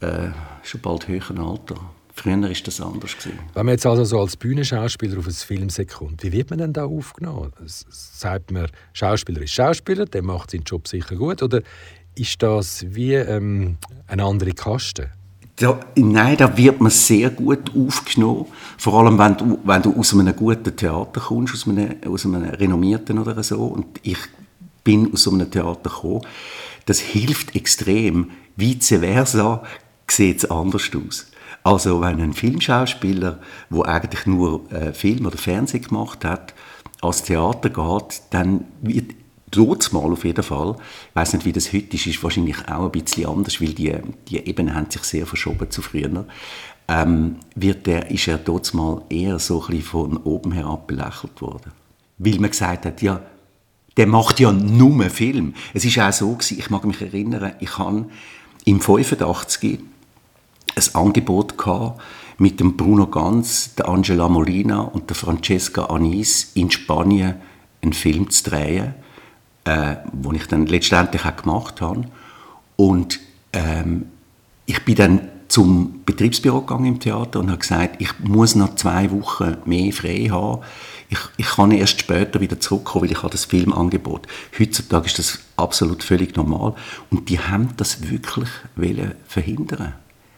äh, 0.01 0.31
schon 0.63 0.81
bald 0.81 1.07
höheren 1.07 1.39
Alter. 1.39 1.77
Früher 2.15 2.41
war 2.43 2.49
das 2.49 2.81
anders. 2.81 3.17
Gewesen. 3.17 3.39
Wenn 3.55 3.67
man 3.67 3.75
jetzt 3.75 3.87
also 3.87 4.05
so 4.05 4.21
als 4.21 4.37
Bühnenschauspieler 4.37 5.19
auf 5.19 5.27
ein 5.27 5.33
Filmset 5.33 5.91
kommt, 5.91 6.23
wie 6.23 6.33
wird 6.33 6.51
man 6.51 6.59
denn 6.59 6.73
da 6.73 6.85
aufgenommen? 6.85 7.53
Sagt 7.67 8.51
man, 8.51 8.69
Schauspieler 8.93 9.43
ist 9.43 9.53
Schauspieler, 9.53 10.05
der 10.05 10.23
macht 10.23 10.51
seinen 10.51 10.65
Job 10.65 10.87
sicher 10.87 11.17
gut? 11.17 11.43
Oder 11.43 11.63
ist 12.15 12.43
das 12.43 12.85
wie 12.89 13.15
ähm, 13.15 13.79
eine 14.07 14.25
andere 14.25 14.53
Kaste? 14.53 15.11
Da, 15.57 15.81
nein, 15.97 16.37
da 16.37 16.57
wird 16.57 16.81
man 16.81 16.91
sehr 16.91 17.31
gut 17.31 17.71
aufgenommen. 17.75 18.47
Vor 18.79 18.95
allem, 19.01 19.19
wenn 19.19 19.37
du, 19.37 19.59
wenn 19.65 19.83
du 19.83 19.95
aus 19.99 20.13
einem 20.13 20.35
guten 20.35 20.77
Theater 20.77 21.21
kommst, 21.21 21.55
aus 21.55 21.69
einem, 21.69 21.97
aus 22.07 22.27
einem 22.27 22.43
renommierten 22.43 23.19
oder 23.19 23.43
so. 23.43 23.65
Und 23.65 23.87
ich 24.03 24.19
bin 24.85 25.13
aus 25.13 25.23
so 25.23 25.31
einem 25.31 25.51
Theater 25.51 25.91
gekommen. 25.91 26.23
Das 26.87 27.01
hilft 27.01 27.55
extrem. 27.55 28.31
Vice 28.57 28.99
versa 28.99 29.63
sieht 30.11 30.39
es 30.39 30.51
anders 30.51 30.91
aus. 30.95 31.32
Also 31.65 32.01
wenn 32.01 32.21
ein 32.21 32.33
Filmschauspieler, 32.33 33.39
der 33.71 33.87
eigentlich 33.87 34.27
nur 34.27 34.71
äh, 34.73 34.93
Film 34.93 35.27
oder 35.27 35.39
Fernsehen 35.39 35.83
gemacht 35.83 36.25
hat, 36.25 36.55
als 37.01 37.23
Theater 37.23 37.71
geht, 37.71 38.23
dann 38.31 38.65
wird 38.81 39.13
dort 39.51 39.93
mal 39.93 40.11
auf 40.11 40.25
jeden 40.25 40.43
Fall, 40.43 40.77
ich 41.11 41.17
weiß 41.17 41.35
nicht, 41.35 41.45
wie 41.45 41.53
das 41.53 41.73
heute 41.73 41.95
ist, 41.97 42.07
ist 42.07 42.23
wahrscheinlich 42.23 42.69
auch 42.69 42.87
ein 42.87 42.91
bisschen 42.91 43.27
anders, 43.27 43.61
weil 43.61 43.75
die, 43.75 43.95
die 44.29 44.39
Ebenen 44.39 44.75
haben 44.75 44.91
sich 44.91 45.03
sehr 45.03 45.27
verschoben 45.27 45.71
zu 45.71 45.83
früher. 45.83 46.25
Ähm, 46.89 47.37
wird 47.55 47.87
der, 47.87 48.11
ist 48.11 48.27
er 48.27 48.39
dort 48.39 48.73
mal 48.75 49.03
eher 49.09 49.39
so 49.39 49.61
ein 49.63 49.67
bisschen 49.69 49.83
von 49.83 50.17
oben 50.19 50.53
herab 50.53 50.87
belächelt 50.87 51.41
worden. 51.41 51.73
Weil 52.19 52.39
man 52.39 52.51
gesagt 52.51 52.87
hat, 52.87 53.03
ja, 53.03 53.21
der 53.97 54.07
macht 54.07 54.41
ja 54.41 54.53
nur 54.53 55.11
Film. 55.11 55.55
Es 55.75 55.85
ist 55.85 55.99
auch 55.99 56.13
so 56.13 56.33
gewesen, 56.35 56.59
ich 56.59 56.71
mag 56.71 56.85
mich 56.85 57.01
erinnern, 57.01 57.53
ich 57.61 57.79
habe 57.79 58.07
im 58.65 58.81
85 58.81 59.81
ein 60.77 60.95
Angebot 60.95 61.59
gehabt, 61.59 62.01
mit 62.39 62.61
dem 62.61 62.77
Bruno 62.77 63.07
Ganz, 63.07 63.75
der 63.77 63.89
Angela 63.89 64.29
Molina 64.29 64.81
und 64.81 65.09
der 65.09 65.17
Francesca 65.17 65.85
Anis 65.85 66.51
in 66.55 66.71
Spanien 66.71 67.37
einen 67.83 67.93
Film 67.93 68.31
zu 68.31 68.51
drehen, 68.51 68.95
äh, 69.65 69.97
wo 70.13 70.33
ich 70.33 70.47
dann 70.49 70.67
letztendlich 70.67 71.25
auch 71.25 71.37
gemacht 71.37 71.81
habe. 71.81 72.05
Und 72.77 73.21
ähm, 73.53 74.07
ich 74.67 74.85
bin 74.85 74.95
dann 74.95 75.21
zum 75.49 76.01
Betriebsbüro 76.07 76.63
gegangen 76.63 76.87
im 76.87 77.01
Theater 77.01 77.39
und 77.39 77.51
habe 77.51 77.59
gesagt, 77.59 78.01
ich 78.01 78.19
muss 78.21 78.55
noch 78.55 78.75
zwei 78.75 79.11
Wochen 79.11 79.59
mehr 79.67 79.93
frei 79.93 80.29
haben. 80.31 80.63
Ich, 81.11 81.19
ich 81.37 81.47
kann 81.47 81.71
erst 81.73 82.01
später 82.01 82.41
wieder 82.41 82.59
zurückkommen, 82.59 83.05
weil 83.05 83.13
ich 83.13 83.19
habe 83.19 83.31
das 83.31 83.45
Filmangebot. 83.45 84.27
Heutzutage 84.59 85.07
ist 85.07 85.19
das 85.19 85.41
absolut 85.57 86.03
völlig 86.03 86.35
normal. 86.37 86.75
Und 87.11 87.29
die 87.29 87.39
haben 87.39 87.69
das 87.77 88.11
wirklich 88.11 88.49
verhindern 89.29 89.93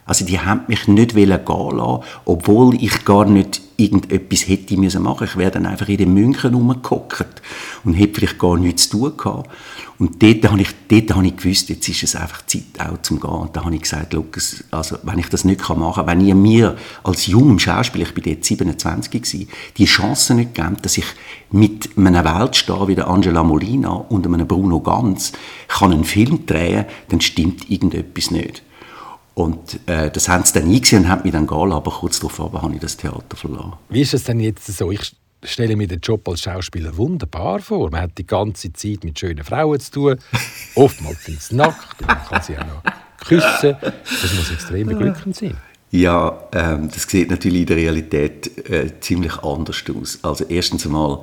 also 0.05 0.23
die 0.23 0.39
haben 0.39 0.61
mich 0.67 0.87
nicht 0.87 1.15
gehen 1.15 1.27
lassen, 1.27 2.03
obwohl 2.25 2.75
ich 2.75 3.05
gar 3.05 3.25
nicht 3.25 3.61
irgendetwas 3.77 4.47
hätte 4.47 4.77
müssen 4.77 5.03
machen. 5.03 5.25
Ich 5.25 5.35
wäre 5.35 5.51
dann 5.51 5.65
einfach 5.65 5.89
in 5.89 5.97
den 5.97 6.13
München 6.13 6.53
rumgehockt 6.53 7.41
und 7.83 7.93
hätte 7.95 8.13
vielleicht 8.13 8.39
gar 8.39 8.57
nichts 8.57 8.89
zu 8.89 8.99
tun 8.99 9.17
gehabt. 9.17 9.49
Und 9.97 10.21
dort 10.21 10.51
habe 10.51 10.61
ich, 10.61 10.69
dort 10.89 11.15
habe 11.15 11.25
ich 11.25 11.37
gewusst, 11.37 11.69
jetzt 11.69 11.87
ist 11.87 12.03
es 12.03 12.15
einfach 12.15 12.45
Zeit 12.45 12.63
auch 12.79 13.01
zum 13.01 13.19
Gehen. 13.19 13.29
Und 13.29 13.55
da 13.55 13.63
habe 13.63 13.73
ich 13.75 13.81
gesagt, 13.81 14.13
Lukas, 14.13 14.63
also 14.71 14.97
wenn 15.03 15.19
ich 15.19 15.29
das 15.29 15.43
nicht 15.43 15.67
machen 15.69 15.93
kann, 15.93 16.07
wenn 16.07 16.21
ihr 16.21 16.35
mir 16.35 16.77
als 17.03 17.27
jungem 17.27 17.59
Schauspieler, 17.59 18.05
ich 18.05 18.13
bin 18.13 18.23
dort 18.25 18.45
27 18.45 19.11
gewesen, 19.11 19.49
die 19.77 19.85
Chance 19.85 20.35
nicht 20.35 20.53
gebt, 20.53 20.85
dass 20.85 20.97
ich 20.97 21.05
mit 21.51 21.97
einer 21.97 22.23
Weltstar 22.25 22.87
wie 22.87 22.95
der 22.95 23.07
Angela 23.07 23.43
Molina 23.43 23.89
und 23.91 24.25
einem 24.25 24.47
Bruno 24.47 24.81
Ganz 24.81 25.33
kann 25.67 25.93
einen 25.93 26.03
Film 26.03 26.45
drehen, 26.45 26.85
dann 27.09 27.21
stimmt 27.21 27.69
irgendetwas 27.69 28.31
nicht. 28.31 28.63
Und 29.35 29.81
äh, 29.87 30.09
das 30.09 30.29
haben 30.29 30.45
sie 30.45 30.53
dann 30.53 30.63
eingesehen 30.63 31.03
und 31.03 31.09
haben 31.09 31.23
mich 31.23 31.33
dann 31.33 31.45
gehen 31.45 31.73
aber 31.73 31.91
kurz 31.91 32.19
darauf 32.19 32.39
habe 32.39 32.73
ich 32.73 32.79
das 32.79 32.95
Theater 32.95 33.35
verloren. 33.35 33.73
Wie 33.89 34.01
ist 34.01 34.13
es 34.13 34.23
denn 34.23 34.39
jetzt 34.39 34.65
so? 34.65 34.91
Ich 34.91 35.13
stelle 35.43 35.75
mir 35.75 35.87
den 35.87 35.99
Job 35.99 36.27
als 36.29 36.41
Schauspieler 36.41 36.95
wunderbar 36.95 37.59
vor. 37.59 37.91
Man 37.91 38.01
hat 38.01 38.17
die 38.17 38.25
ganze 38.25 38.71
Zeit 38.71 39.03
mit 39.03 39.19
schönen 39.19 39.43
Frauen 39.43 39.77
zu 39.79 39.91
tun. 39.91 40.15
Oftmals 40.75 41.25
sind 41.25 41.41
sie 41.41 41.55
nackt 41.55 42.01
und 42.01 42.07
man 42.07 42.25
kann 42.25 42.41
sie 42.41 42.57
auch 42.57 42.65
noch 42.65 42.81
küssen. 43.27 43.75
Das 43.81 44.33
muss 44.35 44.51
extrem 44.51 44.87
beglückend 44.87 45.35
sein. 45.35 45.57
Ja, 45.91 46.47
ähm, 46.53 46.89
das 46.89 47.03
sieht 47.03 47.29
natürlich 47.29 47.61
in 47.61 47.67
der 47.67 47.77
Realität 47.77 48.69
äh, 48.69 48.99
ziemlich 49.01 49.37
anders 49.43 49.83
aus. 49.93 50.19
Also 50.23 50.45
erstens 50.45 50.85
einmal 50.85 51.21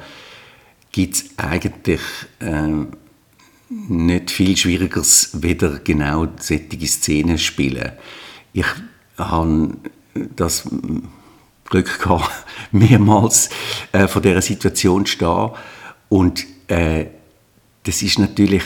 gibt 0.93 1.15
es 1.15 1.25
eigentlich... 1.39 2.01
Ähm, 2.41 2.89
nicht 3.89 4.31
viel 4.31 4.57
Schwierigeres, 4.57 5.31
weder 5.35 5.79
genau 5.79 6.29
solche 6.39 6.87
Szenen 6.87 7.39
spielen. 7.39 7.93
Ich 8.53 8.67
habe 9.17 9.77
das 10.37 10.69
Glück 11.65 12.01
gehabt, 12.01 12.31
mehrmals 12.73 13.51
äh, 13.93 14.07
vor 14.07 14.21
dieser 14.21 14.43
Situation 14.43 15.07
zu 15.07 15.13
stehen. 15.13 15.51
Und 16.09 16.45
äh, 16.69 17.07
das 17.85 18.03
ist 18.03 18.19
natürlich, 18.19 18.65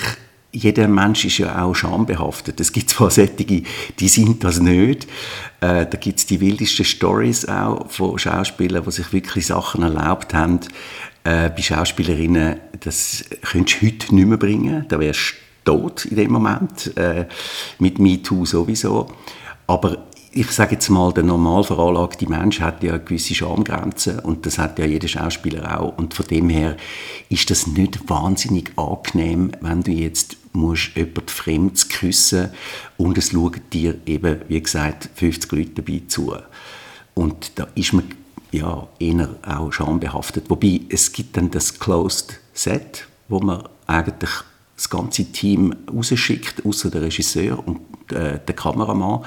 jeder 0.50 0.88
Mensch 0.88 1.24
ist 1.24 1.38
ja 1.38 1.62
auch 1.62 1.74
schambehaftet. 1.74 2.60
Es 2.60 2.72
gibt 2.72 2.90
zwar 2.90 3.10
solche, 3.10 3.62
die 3.98 4.08
sind 4.08 4.42
das 4.42 4.58
nicht. 4.60 5.06
Äh, 5.60 5.86
da 5.86 5.98
gibt 5.98 6.18
es 6.18 6.26
die 6.26 6.40
wildesten 6.40 6.84
Stories 6.84 7.46
auch 7.46 7.88
von 7.90 8.18
Schauspielern, 8.18 8.84
die 8.84 8.90
sich 8.90 9.12
wirklich 9.12 9.46
Sachen 9.46 9.82
erlaubt 9.82 10.34
haben, 10.34 10.60
äh, 11.26 11.50
bei 11.50 11.60
Schauspielerinnen, 11.60 12.56
das 12.80 13.24
könntest 13.42 13.82
du 13.82 13.86
heute 13.86 14.14
nicht 14.14 14.26
mehr 14.28 14.38
bringen. 14.38 14.84
Da 14.88 15.00
wärst 15.00 15.34
du 15.64 15.72
tot 15.72 16.04
in 16.04 16.16
dem 16.16 16.32
Moment. 16.32 16.96
Äh, 16.96 17.26
mit 17.78 17.98
MeToo 17.98 18.46
sowieso. 18.46 19.08
Aber 19.66 20.06
ich 20.30 20.50
sage 20.52 20.74
jetzt 20.74 20.88
mal, 20.90 21.12
der 21.12 21.24
normal 21.24 21.64
veranlagte 21.64 22.28
Mensch 22.28 22.60
hat 22.60 22.82
ja 22.82 22.98
gewisse 22.98 23.34
Schamgrenzen 23.34 24.20
und 24.20 24.46
das 24.46 24.58
hat 24.58 24.78
ja 24.78 24.84
jeder 24.84 25.08
Schauspieler 25.08 25.80
auch. 25.80 25.96
Und 25.96 26.14
von 26.14 26.26
dem 26.26 26.48
her 26.48 26.76
ist 27.28 27.50
das 27.50 27.66
nicht 27.66 28.08
wahnsinnig 28.08 28.70
angenehm, 28.76 29.50
wenn 29.60 29.82
du 29.82 29.90
jetzt 29.90 30.36
musst 30.52 30.94
jemanden 30.94 31.28
fremd 31.28 31.88
küssen 31.90 32.50
und 32.98 33.18
es 33.18 33.30
schauen 33.30 33.60
dir 33.72 33.96
eben, 34.06 34.42
wie 34.48 34.62
gesagt, 34.62 35.08
50 35.14 35.52
Leute 35.52 35.82
dabei 35.82 36.02
zu. 36.06 36.34
Und 37.14 37.58
da 37.58 37.66
ist 37.74 37.94
man 37.94 38.04
ja, 38.56 38.86
eher 38.98 39.36
auch 39.46 39.72
schambehaftet. 39.72 40.48
Wobei, 40.48 40.80
es 40.88 41.12
gibt 41.12 41.36
dann 41.36 41.50
das 41.50 41.78
Closed 41.78 42.40
Set, 42.52 43.06
wo 43.28 43.40
man 43.40 43.68
eigentlich 43.86 44.30
das 44.76 44.90
ganze 44.90 45.24
Team 45.32 45.74
rausschickt, 45.92 46.64
außer 46.64 46.90
der 46.90 47.02
Regisseur 47.02 47.66
und 47.66 47.80
äh, 48.12 48.38
der 48.38 48.54
Kameramann. 48.54 49.24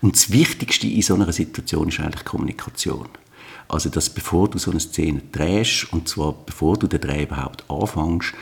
Und 0.00 0.14
das 0.14 0.30
Wichtigste 0.30 0.86
in 0.86 1.02
so 1.02 1.14
einer 1.14 1.32
Situation 1.32 1.88
ist 1.88 2.00
eigentlich 2.00 2.24
Kommunikation. 2.24 3.08
Also, 3.68 3.88
dass 3.88 4.10
bevor 4.10 4.48
du 4.48 4.58
so 4.58 4.70
eine 4.70 4.80
Szene 4.80 5.22
drehst, 5.32 5.92
und 5.92 6.08
zwar 6.08 6.32
bevor 6.32 6.76
du 6.76 6.86
den 6.86 7.00
Dreh 7.00 7.24
überhaupt 7.24 7.64
anfängst, 7.68 8.32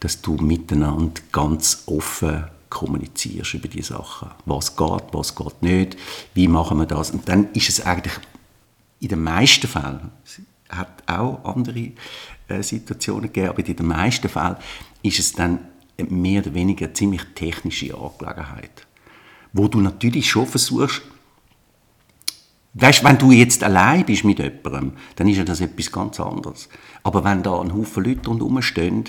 dass 0.00 0.20
du 0.20 0.34
miteinander 0.34 1.20
ganz 1.32 1.84
offen 1.86 2.44
kommunizierst 2.68 3.54
über 3.54 3.68
die 3.68 3.82
Sachen. 3.82 4.30
Was 4.44 4.76
geht, 4.76 5.04
was 5.12 5.34
geht 5.34 5.62
nicht, 5.62 5.96
wie 6.34 6.48
machen 6.48 6.78
wir 6.78 6.86
das. 6.86 7.12
Und 7.12 7.28
dann 7.28 7.52
ist 7.52 7.68
es 7.68 7.86
eigentlich 7.86 8.14
in 9.04 9.10
den 9.10 9.22
meisten 9.22 9.68
Fällen, 9.68 10.10
es 10.24 10.40
hat 10.70 11.02
auch 11.06 11.44
andere 11.44 11.90
äh, 12.48 12.62
Situationen 12.62 13.24
gegeben, 13.24 13.50
aber 13.50 13.66
in 13.66 13.76
den 13.76 13.86
meisten 13.86 14.28
Fällen 14.28 14.56
ist 15.02 15.18
es 15.18 15.32
dann 15.32 15.60
mehr 15.98 16.40
oder 16.40 16.54
weniger 16.54 16.86
eine 16.86 16.94
ziemlich 16.94 17.22
technische 17.34 17.94
Angelegenheit, 17.94 18.86
wo 19.52 19.68
du 19.68 19.80
natürlich 19.80 20.28
schon 20.28 20.46
versuchst, 20.46 21.02
Weißt, 22.76 23.04
wenn 23.04 23.18
du 23.18 23.30
jetzt 23.30 23.62
allein 23.62 24.04
bist 24.04 24.24
mit 24.24 24.40
jemandem, 24.40 24.94
dann 25.14 25.28
ist 25.28 25.36
ja 25.36 25.44
das 25.44 25.60
etwas 25.60 25.92
ganz 25.92 26.18
anderes. 26.18 26.68
Aber 27.04 27.22
wenn 27.22 27.44
da 27.44 27.60
ein 27.60 27.72
Haufen 27.72 28.02
Leute 28.02 28.28
rundherum 28.28 28.60
stehen, 28.62 29.04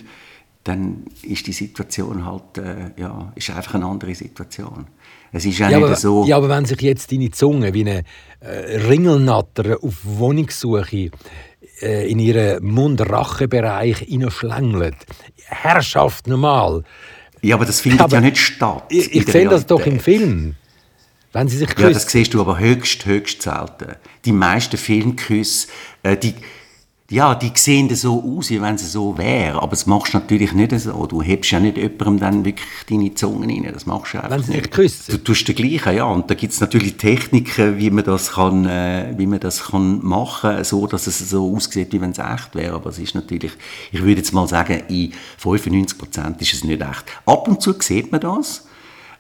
dann 0.66 1.06
ist 1.22 1.46
die 1.46 1.54
Situation 1.54 2.26
halt, 2.26 2.58
äh, 2.58 3.00
ja, 3.00 3.32
ist 3.36 3.52
einfach 3.52 3.76
eine 3.76 3.86
andere 3.86 4.16
Situation. 4.16 4.88
Es 5.32 5.46
ist 5.46 5.60
ja, 5.60 5.70
ja 5.70 5.78
nicht 5.78 5.86
aber, 5.86 5.96
so... 5.96 6.26
Ja, 6.26 6.38
aber 6.38 6.50
wenn 6.50 6.66
sich 6.66 6.82
jetzt 6.82 7.12
deine 7.12 7.30
Zunge 7.30 7.74
wie 7.74 7.82
eine 7.82 8.04
äh, 8.40 8.78
Ringelnatter 8.88 9.78
auf 9.82 9.94
Wohnungssuche 10.04 11.12
äh, 11.82 12.10
in 12.12 12.18
ihren 12.18 12.66
Mund-Rache-Bereich 12.66 14.00
hineinschlängelt, 14.00 14.96
Herrschaft 15.46 16.26
normal. 16.28 16.84
Ja, 17.44 17.56
aber 17.56 17.66
das 17.66 17.82
findet 17.82 18.02
aber 18.02 18.16
ja 18.16 18.22
nicht 18.22 18.38
statt. 18.38 18.86
Ich, 18.90 19.14
ich 19.14 19.28
sehe 19.28 19.48
das 19.48 19.68
doch 19.68 19.86
im 19.86 20.00
Film. 20.00 20.56
Wenn 21.32 21.48
sie 21.48 21.58
sich 21.58 21.68
küssen. 21.68 21.90
Ja, 21.90 21.94
das 21.94 22.10
siehst 22.10 22.34
du 22.34 22.42
aber 22.42 22.58
höchst, 22.58 23.06
höchst 23.06 23.44
selten. 23.44 23.98
Die 24.24 24.32
meisten 24.32 24.78
Filmküsse, 24.78 25.68
äh, 26.02 26.18
die 26.18 26.34
ja, 27.12 27.36
die 27.36 27.52
sehen 27.54 27.94
so 27.96 28.24
aus, 28.24 28.50
wie 28.50 28.60
wenn 28.60 28.80
sie 28.80 28.88
so 28.88 29.16
wären. 29.16 29.60
Aber 29.60 29.70
das 29.70 29.86
machst 29.86 30.16
du 30.16 30.18
natürlich 30.18 30.54
nicht 30.54 30.78
so. 30.80 31.06
Du 31.06 31.22
hebst 31.22 31.52
ja 31.52 31.60
nicht 31.60 31.78
jemandem 31.78 32.20
dann 32.20 32.46
wirklich 32.46 32.68
deine 32.90 33.14
Zunge 33.14 33.48
rein. 33.48 33.70
Das 33.72 33.86
machst 33.86 34.16
du 34.16 34.18
einfach 34.18 34.38
wenn 34.38 34.44
sie 34.44 34.54
nicht. 34.54 34.72
küssen. 34.72 35.12
Du 35.12 35.18
tust 35.20 35.48
das 35.48 35.56
Gleiche, 35.56 35.92
ja. 35.94 36.06
Und 36.06 36.32
da 36.32 36.34
gibt 36.34 36.54
es 36.54 36.60
natürlich 36.60 36.98
Techniken, 36.98 37.78
wie 37.78 37.92
man 37.92 38.06
das 38.06 38.32
kann, 38.32 38.66
äh, 38.66 39.14
wie 39.18 39.28
man 39.28 39.40
das 39.40 39.66
kann 39.66 40.04
machen, 40.04 40.64
so 40.64 40.88
dass 40.88 41.06
es 41.06 41.20
so 41.30 41.56
aussieht, 41.56 41.94
wie 41.94 42.02
wenn 42.02 42.10
es 42.10 42.18
echt 42.18 42.56
wäre. 42.56 42.74
Aber 42.74 42.90
es 42.90 42.98
ist 42.98 43.14
natürlich, 43.14 43.52
ich 43.92 44.02
würde 44.02 44.22
jetzt 44.22 44.34
mal 44.34 44.48
sagen, 44.48 44.82
in 44.88 45.14
95 45.38 46.00
Prozent 46.00 46.42
ist 46.42 46.56
es 46.56 46.64
nicht 46.64 46.82
echt. 46.82 47.06
Ab 47.28 47.48
und 47.48 47.62
zu 47.62 47.76
sieht 47.80 48.12
man 48.12 48.22
das. 48.22 48.66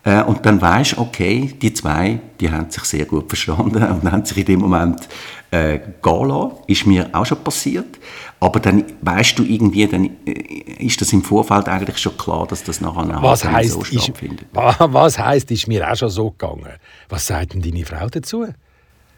Äh, 0.06 0.22
und 0.24 0.46
dann 0.46 0.62
weisst 0.62 0.98
okay, 0.98 1.54
die 1.62 1.74
zwei, 1.74 2.20
die 2.40 2.50
haben 2.50 2.70
sich 2.70 2.84
sehr 2.84 3.06
gut 3.06 3.28
verstanden 3.28 3.84
und 3.84 4.12
haben 4.12 4.24
sich 4.24 4.38
in 4.38 4.46
dem 4.46 4.60
Moment 4.62 5.10
äh, 5.52 5.80
gehen 5.80 6.28
lassen. 6.28 6.52
Ist 6.68 6.86
mir 6.86 7.10
auch 7.12 7.26
schon 7.26 7.44
passiert. 7.44 8.00
Aber 8.40 8.60
dann 8.60 8.86
weißt 9.02 9.40
du 9.40 9.44
irgendwie, 9.44 9.88
dann 9.88 10.12
äh, 10.26 10.32
ist 10.80 11.02
das 11.02 11.12
im 11.12 11.24
Vorfeld 11.24 11.68
eigentlich 11.68 11.98
schon 11.98 12.16
klar, 12.18 12.46
dass 12.46 12.64
das 12.64 12.82
nachher 12.82 13.22
was 13.22 13.44
heißt, 13.44 13.72
so 13.72 13.84
stattfindet. 13.84 14.42
Ist, 14.42 14.54
was 14.80 15.18
heisst, 15.18 15.50
ist 15.50 15.68
mir 15.68 15.92
auch 15.92 15.96
schon 15.96 16.10
so 16.10 16.30
gegangen. 16.30 16.74
Was 17.10 17.26
sagt 17.26 17.56
denn 17.56 17.62
deine 17.62 17.84
Frau 17.84 18.08
dazu? 18.08 18.46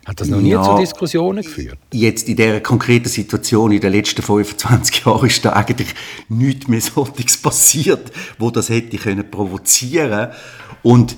Hat 0.07 0.21
das 0.21 0.29
noch 0.29 0.39
nie 0.39 0.51
ja, 0.51 0.63
zu 0.63 0.77
Diskussionen 0.77 1.43
geführt? 1.43 1.77
Jetzt 1.91 2.29
in 2.29 2.37
dieser 2.37 2.61
konkreten 2.61 3.09
Situation 3.09 3.73
in 3.73 3.81
den 3.81 3.91
letzten 3.91 4.21
25 4.21 5.03
Jahren 5.05 5.27
ist 5.27 5.43
da 5.43 5.51
eigentlich 5.51 5.93
nichts 6.29 6.69
mehr 6.69 6.79
solches 6.79 7.35
passiert, 7.35 8.11
wo 8.39 8.49
das 8.49 8.69
hätte 8.69 8.97
können 8.97 9.29
provozieren 9.29 10.29
und 10.81 11.17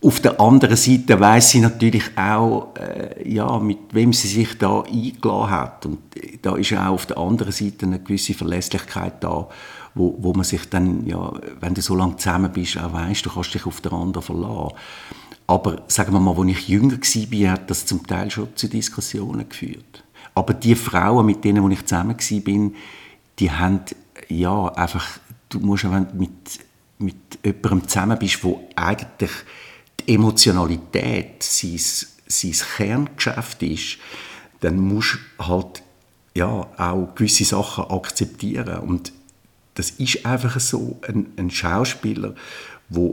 auf 0.00 0.20
der 0.20 0.40
anderen 0.40 0.76
Seite 0.76 1.18
weiß 1.18 1.50
sie 1.50 1.58
natürlich 1.58 2.04
auch, 2.16 2.68
äh, 2.76 3.28
ja, 3.28 3.58
mit 3.58 3.78
wem 3.90 4.12
sie 4.12 4.28
sich 4.28 4.56
da 4.56 4.82
eingeladen 4.82 5.50
hat. 5.50 5.86
Und 5.86 5.98
da 6.42 6.54
ist 6.54 6.72
auch 6.72 6.92
auf 6.92 7.06
der 7.06 7.18
anderen 7.18 7.50
Seite 7.50 7.86
eine 7.86 7.98
gewisse 7.98 8.34
Verlässlichkeit 8.34 9.14
da, 9.24 9.48
wo, 9.98 10.16
wo 10.18 10.32
man 10.32 10.44
sich 10.44 10.68
dann, 10.70 11.04
ja, 11.06 11.32
wenn 11.60 11.74
du 11.74 11.82
so 11.82 11.94
lange 11.94 12.16
zusammen 12.16 12.52
bist, 12.52 12.78
auch 12.78 12.92
weißt, 12.92 13.26
du 13.26 13.30
kannst 13.30 13.52
dich 13.52 13.66
auf 13.66 13.80
den 13.80 13.92
anderen 13.92 14.24
verlassen. 14.24 14.76
Aber 15.46 15.82
sagen 15.88 16.12
wir 16.12 16.20
mal, 16.20 16.38
als 16.38 16.50
ich 16.50 16.68
jünger 16.68 16.98
war, 16.98 17.50
hat 17.50 17.70
das 17.70 17.84
zum 17.84 18.06
Teil 18.06 18.30
schon 18.30 18.54
zu 18.54 18.68
Diskussionen 18.68 19.48
geführt. 19.48 20.04
Aber 20.34 20.54
die 20.54 20.74
Frauen, 20.74 21.26
mit 21.26 21.42
denen 21.42 21.64
wo 21.64 21.68
ich 21.68 21.84
zusammen 21.84 22.16
war, 22.16 22.70
die 23.38 23.50
haben 23.50 23.80
ja 24.28 24.66
einfach, 24.74 25.18
du 25.48 25.58
musst, 25.58 25.84
wenn 25.84 26.08
du 26.08 26.16
mit, 26.16 26.60
mit 26.98 27.16
jemandem 27.44 27.88
zusammen 27.88 28.18
bist, 28.18 28.44
wo 28.44 28.68
eigentlich 28.76 29.32
die 30.00 30.14
Emotionalität 30.14 31.42
sein, 31.42 31.80
sein 32.26 32.54
Kerngeschäft 32.76 33.62
ist, 33.62 33.98
dann 34.60 34.78
musst 34.78 35.18
du 35.38 35.44
halt 35.44 35.82
ja, 36.34 36.68
auch 36.76 37.14
gewisse 37.16 37.44
Sachen 37.44 37.84
akzeptieren. 37.84 38.78
Und 38.80 39.12
das 39.78 39.90
ist 39.90 40.26
einfach 40.26 40.58
so. 40.58 40.98
Ein, 41.06 41.28
ein 41.36 41.50
Schauspieler, 41.50 42.34
der 42.88 43.10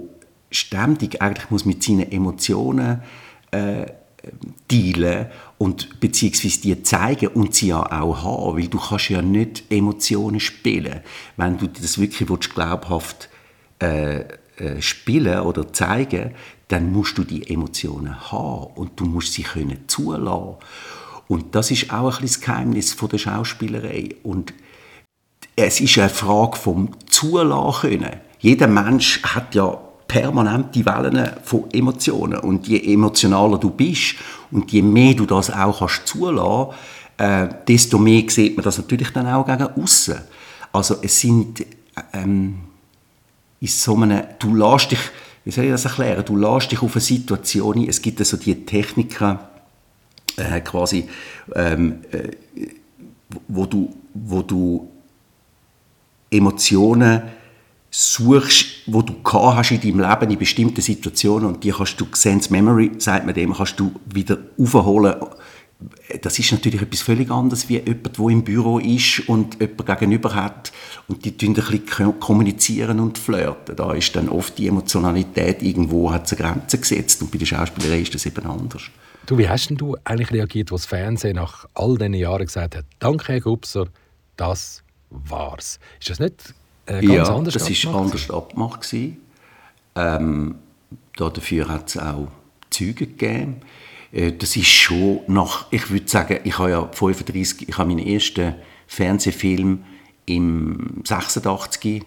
ständig 0.49 1.21
eigentlich 1.21 1.51
muss 1.51 1.65
mit 1.65 1.83
seinen 1.83 2.11
Emotionen 2.11 3.01
äh, 3.51 3.85
dealen 4.71 5.27
und 5.59 5.99
beziehungsweise 5.99 6.61
die 6.61 6.81
zeigen 6.81 7.27
und 7.27 7.53
sie 7.53 7.67
ja 7.67 7.83
auch 7.83 8.23
haben, 8.23 8.57
weil 8.57 8.67
du 8.67 8.79
kannst 8.79 9.09
ja 9.09 9.21
nicht 9.21 9.63
Emotionen 9.69 10.39
spielen, 10.39 11.01
wenn 11.37 11.57
du 11.57 11.67
das 11.67 11.99
wirklich 11.99 12.27
willst, 12.27 12.55
glaubhaft 12.55 13.29
äh, 13.79 14.21
äh, 14.57 14.81
spielen 14.81 15.41
oder 15.41 15.71
zeigen, 15.71 16.31
dann 16.69 16.91
musst 16.91 17.17
du 17.19 17.23
die 17.23 17.47
Emotionen 17.47 18.31
haben 18.31 18.73
und 18.73 18.99
du 18.99 19.05
musst 19.05 19.33
sie 19.33 19.43
können 19.43 19.87
zulassen. 19.87 20.55
Und 21.27 21.53
das 21.53 21.69
ist 21.69 21.91
auch 21.91 22.15
ein 22.15 22.21
bisschen 22.21 22.41
das 22.41 22.41
Geheimnis 22.41 22.93
von 22.93 23.09
der 23.09 23.17
Schauspielerei 23.19 24.15
und 24.23 24.53
es 25.55 25.79
ist 25.79 25.97
eine 25.97 26.09
Frage 26.09 26.57
vom 26.57 26.89
Zulassen 27.09 27.89
können. 27.89 28.15
Jeder 28.39 28.67
Mensch 28.67 29.23
hat 29.23 29.55
ja 29.55 29.77
permanente 30.07 30.85
Wellen 30.85 31.29
von 31.43 31.65
Emotionen. 31.71 32.39
Und 32.39 32.67
je 32.67 32.93
emotionaler 32.93 33.57
du 33.57 33.69
bist 33.69 34.15
und 34.51 34.71
je 34.71 34.81
mehr 34.81 35.13
du 35.13 35.25
das 35.25 35.51
auch 35.51 35.79
kannst 35.79 36.07
zulassen, 36.07 36.75
äh, 37.17 37.47
desto 37.67 37.97
mehr 37.97 38.23
sieht 38.27 38.55
man 38.55 38.63
das 38.63 38.77
natürlich 38.77 39.09
dann 39.11 39.27
auch 39.27 39.45
gegen 39.45 39.63
außen. 39.63 40.15
Also 40.71 40.97
es 41.01 41.19
sind 41.19 41.65
ähm, 42.13 42.59
in 43.61 43.67
so 43.67 43.95
einem, 43.95 44.23
du 44.39 44.53
lässt 44.53 44.91
dich, 44.91 44.99
wie 45.45 45.51
soll 45.51 45.65
ich 45.65 45.71
das 45.71 45.85
erklären, 45.85 46.25
du 46.25 46.35
lässt 46.35 46.71
dich 46.71 46.81
auf 46.81 46.93
eine 46.93 47.01
Situation 47.01 47.77
ein, 47.77 47.89
es 47.89 48.01
gibt 48.01 48.19
also 48.19 48.35
die 48.37 48.65
Techniken, 48.65 49.39
äh, 50.35 50.59
quasi, 50.59 51.07
ähm, 51.55 51.99
äh, 52.11 52.67
wo, 53.47 53.65
du, 53.65 53.93
wo 54.13 54.41
du 54.41 54.89
Emotionen 56.37 57.23
suchst, 57.89 58.65
wo 58.87 59.01
du 59.01 59.15
hast 59.23 59.71
in 59.71 59.79
deinem 59.79 60.09
Leben 60.09 60.31
in 60.31 60.37
bestimmten 60.37 60.81
Situationen 60.81 61.47
und 61.47 61.63
die 61.63 61.71
kannst 61.71 61.99
du, 61.99 62.05
Sense 62.11 62.51
Memory, 62.51 62.91
sagt 62.97 63.25
man 63.25 63.33
dem, 63.33 63.53
kannst 63.53 63.79
du 63.79 63.93
wieder 64.05 64.37
aufholen. 64.59 65.15
Das 66.21 66.39
ist 66.39 66.51
natürlich 66.51 66.81
etwas 66.81 67.01
völlig 67.01 67.29
anderes, 67.29 67.67
wie 67.69 67.77
jemand, 67.77 68.17
der 68.17 68.27
im 68.27 68.43
Büro 68.43 68.79
ist 68.79 69.27
und 69.27 69.59
jemand 69.59 69.85
gegenüber 69.85 70.33
hat 70.33 70.71
und 71.07 71.23
die 71.25 71.37
tun 71.37 71.49
ein 71.49 71.79
bisschen 71.79 72.19
kommunizieren 72.19 72.99
und 72.99 73.17
flirten. 73.17 73.75
Da 73.75 73.93
ist 73.93 74.15
dann 74.15 74.29
oft 74.29 74.57
die 74.57 74.67
Emotionalität 74.67 75.61
irgendwo, 75.61 76.11
hat 76.11 76.31
eine 76.31 76.41
Grenze 76.41 76.77
gesetzt 76.77 77.21
und 77.21 77.31
bei 77.31 77.37
der 77.37 77.45
Schauspielerei 77.45 78.01
ist 78.01 78.13
das 78.13 78.25
eben 78.25 78.45
anders. 78.45 78.83
Du, 79.25 79.37
wie 79.37 79.49
hast 79.49 79.69
denn 79.69 79.77
du 79.77 79.95
eigentlich 80.03 80.31
reagiert, 80.31 80.71
als 80.71 80.81
das 80.81 80.89
Fernsehen 80.89 81.35
nach 81.35 81.65
all 81.73 81.97
diesen 81.97 82.13
Jahren 82.13 82.45
gesagt 82.45 82.75
hat, 82.75 82.85
danke 82.99 83.33
Herr 83.33 83.41
Gubser, 83.41 83.87
das 84.37 84.83
war's. 85.27 85.79
Ist 85.99 86.09
das 86.09 86.19
nicht 86.19 86.53
äh, 86.85 87.01
ganz 87.01 87.27
ja, 87.27 87.35
anders 87.35 87.53
das 87.53 87.85
war 87.85 87.95
anders 87.95 88.29
abgemacht. 88.29 88.95
Ähm, 89.95 90.55
dafür 91.15 91.67
hat 91.69 91.89
es 91.89 91.97
auch 91.97 92.27
Züge 92.69 93.07
gegeben. 93.07 93.61
Äh, 94.11 94.33
das 94.33 94.55
ist 94.55 94.67
schon 94.67 95.21
nach, 95.27 95.67
ich 95.71 95.89
würde 95.89 96.07
sagen, 96.07 96.39
ich 96.43 96.57
habe 96.57 96.71
ja 96.71 96.87
35, 96.91 97.69
ich 97.69 97.77
habe 97.77 97.89
meinen 97.89 98.05
ersten 98.05 98.55
Fernsehfilm 98.87 99.83
im 100.25 101.01
86 101.03 102.03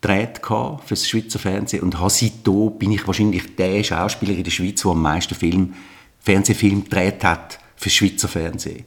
gedreht 0.00 0.40
für 0.44 0.80
das 0.90 1.08
Schweizer 1.08 1.38
Fernsehen 1.38 1.82
und 1.82 1.98
habe 1.98 2.10
seitdem 2.10 2.78
bin 2.78 2.92
ich 2.92 3.06
wahrscheinlich 3.06 3.56
der 3.56 3.82
Schauspieler 3.82 4.34
in 4.34 4.44
der 4.44 4.50
Schweiz, 4.50 4.82
der 4.82 4.90
am 4.90 5.02
meisten 5.02 5.34
Film, 5.34 5.74
Fernsehfilm 6.20 6.84
gedreht 6.84 7.24
hat 7.24 7.58
für 7.76 7.88
das 7.88 7.94
Schweizer 7.94 8.28
Fernsehen. 8.28 8.84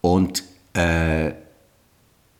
Und 0.00 0.44
äh, 0.74 1.32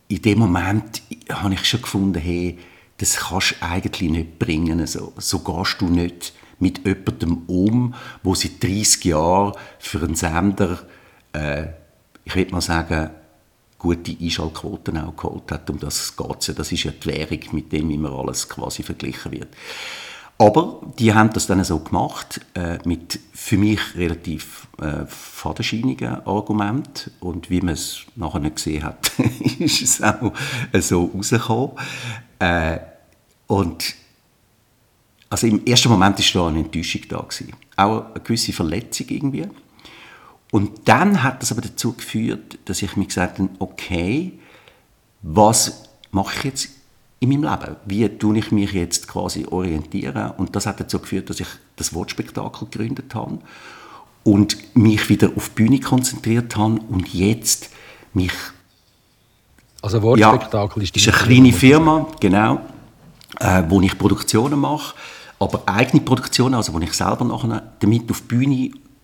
in 0.07 0.21
dem 0.21 0.39
Moment 0.39 1.01
habe 1.29 1.53
ich 1.53 1.65
schon 1.65 1.81
gefunden, 1.81 2.19
hey, 2.19 2.57
das 2.97 3.17
kannst 3.17 3.51
du 3.51 3.65
eigentlich 3.65 4.09
nicht 4.09 4.39
bringen. 4.39 4.85
So, 4.87 5.13
so 5.17 5.39
gehst 5.39 5.81
du 5.81 5.87
nicht 5.87 6.33
mit 6.59 6.85
jemandem 6.85 7.43
um, 7.47 7.93
wo 8.23 8.33
seit 8.33 8.63
30 8.63 9.05
Jahren 9.05 9.53
für 9.79 10.03
einen 10.03 10.15
Sender, 10.15 10.79
äh, 11.33 11.67
ich 12.25 12.35
würde 12.35 12.51
mal 12.51 12.61
sagen, 12.61 13.11
gute 13.77 14.15
Einschaltquoten 14.19 14.97
auch 14.97 15.15
geholt 15.15 15.51
hat. 15.51 15.69
Um 15.69 15.79
das 15.79 16.15
geht 16.15 16.47
ja. 16.47 16.53
Das 16.53 16.71
ist 16.71 16.83
ja 16.83 16.91
die 16.91 17.05
Währung, 17.05 17.39
mit 17.51 17.71
dem 17.71 17.91
immer 17.91 18.11
alles 18.11 18.49
quasi 18.49 18.83
verglichen 18.83 19.31
wird. 19.31 19.49
Aber 20.39 20.81
die 20.99 21.13
haben 21.13 21.31
das 21.33 21.47
dann 21.47 21.63
so 21.63 21.79
gemacht, 21.79 22.41
äh, 22.53 22.77
mit 22.85 23.19
für 23.33 23.57
mich 23.57 23.79
relativ 23.95 24.67
äh, 24.79 25.05
fadenscheinigen 25.07 26.25
Argumenten. 26.27 27.11
Und 27.19 27.49
wie 27.49 27.61
man 27.61 27.73
es 27.73 28.01
nachher 28.15 28.39
nicht 28.39 28.57
gesehen 28.57 28.83
hat, 28.83 29.11
ist 29.59 29.81
es 29.81 30.03
auch 30.03 30.33
äh, 30.71 30.81
so 30.81 31.05
rausgekommen. 31.05 31.71
Äh, 32.37 32.79
und 33.47 33.95
also 35.29 35.47
im 35.47 35.65
ersten 35.65 35.89
Moment 35.89 36.35
war 36.35 36.41
da 36.41 36.47
eine 36.49 36.59
Enttäuschung 36.59 37.01
da. 37.09 37.17
Gewesen. 37.17 37.53
Auch 37.75 38.05
eine 38.13 38.23
gewisse 38.23 38.53
Verletzung 38.53 39.07
irgendwie. 39.09 39.47
Und 40.51 40.87
dann 40.87 41.23
hat 41.23 41.41
das 41.41 41.51
aber 41.51 41.61
dazu 41.61 41.93
geführt, 41.93 42.59
dass 42.65 42.81
ich 42.81 42.95
mir 42.95 43.05
gesagt 43.05 43.39
habe, 43.39 43.49
okay, 43.59 44.39
was 45.21 45.89
mache 46.11 46.37
ich 46.37 46.43
jetzt 46.43 46.69
in 47.19 47.29
meinem 47.29 47.43
Leben. 47.43 47.75
Wie 47.85 48.07
tue 48.09 48.37
ich 48.37 48.51
mich 48.51 48.73
jetzt 48.73 49.07
quasi 49.07 49.45
orientieren? 49.49 50.31
Und 50.37 50.55
das 50.55 50.65
hat 50.65 50.79
dazu 50.79 50.99
geführt, 50.99 51.29
dass 51.29 51.39
ich 51.39 51.47
das 51.75 51.93
Wortspektakel 51.93 52.67
gegründet 52.69 53.13
habe 53.15 53.39
und 54.23 54.57
mich 54.75 55.09
wieder 55.09 55.31
auf 55.35 55.49
die 55.49 55.63
Bühne 55.63 55.79
konzentriert 55.79 56.55
habe 56.55 56.79
und 56.89 57.13
jetzt 57.13 57.69
mich... 58.13 58.33
Also 59.81 60.01
Wortspektakel 60.01 60.81
ja, 60.81 60.83
ist, 60.83 60.95
ist 60.95 61.07
eine 61.07 61.17
kleine 61.17 61.53
Firma, 61.53 62.07
genau, 62.19 62.61
äh, 63.39 63.63
wo 63.67 63.79
ich 63.81 63.97
Produktionen 63.97 64.59
mache, 64.59 64.95
aber 65.39 65.63
eigene 65.67 66.01
Produktionen, 66.01 66.55
also 66.55 66.73
wo 66.73 66.79
ich 66.79 66.93
selber 66.93 67.25
nachher 67.25 67.71
damit 67.79 68.09
auf 68.11 68.21
die 68.21 68.27
Bühne 68.27 68.55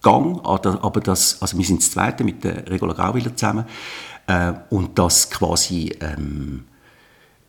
gehe, 0.01 0.41
aber 0.43 0.99
das, 0.99 1.41
also 1.41 1.57
wir 1.57 1.65
sind 1.65 1.81
das 1.81 1.91
Zweite 1.91 2.23
mit 2.23 2.43
der 2.43 2.69
Regula 2.69 2.93
Grauwiller 2.93 3.35
zusammen 3.35 3.65
äh, 4.27 4.53
und 4.69 4.99
das 4.99 5.31
quasi... 5.31 5.95
Ähm, 5.99 6.65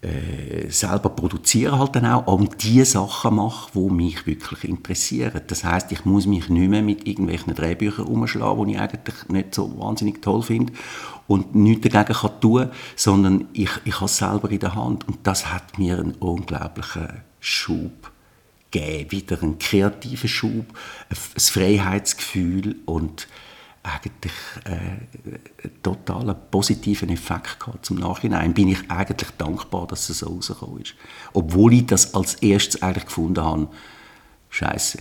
äh, 0.05 0.71
selber 0.71 1.09
produziere 1.09 1.79
halt 1.79 1.97
dann 1.97 2.05
auch 2.07 2.27
und 2.27 2.63
die 2.63 2.85
Sachen 2.85 3.37
mache, 3.37 3.71
die 3.75 3.91
mich 3.91 4.27
wirklich 4.27 4.65
interessieren. 4.65 5.41
Das 5.47 5.65
heißt, 5.65 5.93
ich 5.93 6.05
muss 6.05 6.27
mich 6.27 6.49
nicht 6.49 6.69
mehr 6.69 6.83
mit 6.83 7.07
irgendwelchen 7.07 7.55
Drehbüchern 7.55 8.07
umschlagen, 8.07 8.67
die 8.67 8.75
ich 8.75 8.81
eigentlich 8.81 9.29
nicht 9.29 9.55
so 9.55 9.79
wahnsinnig 9.79 10.21
toll 10.21 10.43
finde 10.43 10.73
und 11.27 11.55
nichts 11.55 11.89
dagegen 11.89 12.19
kann 12.19 12.41
tun, 12.41 12.71
sondern 12.97 13.49
ich, 13.55 13.71
ich 13.85 13.95
habe 13.95 14.05
es 14.07 14.19
selber 14.19 14.51
in 14.51 14.59
der 14.59 14.75
Hand 14.75 15.09
und 15.09 15.19
das 15.23 15.53
hat 15.53 15.79
mir 15.79 15.99
einen 15.99 16.15
unglaublichen 16.17 17.23
Schub 17.41 18.13
gegeben, 18.71 19.11
wieder 19.11 19.43
einen 19.43 19.59
kreativen 19.59 20.29
Schub, 20.29 20.67
ein 21.09 21.17
Freiheitsgefühl 21.17 22.77
und 22.85 23.27
eigentlich 23.85 24.33
äh, 24.65 25.69
total 25.83 26.35
positiven 26.51 27.11
Effekt 27.11 27.61
gehabt. 27.61 27.85
Zum 27.85 27.99
Nachhinein 27.99 28.55
bin 28.55 28.69
ich 28.69 28.91
eigentlich 28.91 29.31
dankbar, 29.37 29.87
dass 29.87 30.09
es 30.09 30.21
so 30.21 30.29
rausgekommen 30.29 30.81
ist. 30.81 30.95
Obwohl 31.35 31.75
ich 31.75 31.87
das 31.87 32.15
als 32.15 32.35
erstes 32.37 32.83
eigentlich 32.83 33.05
gefunden 33.05 33.45
habe, 33.45 33.69
Scheiße. 34.49 34.99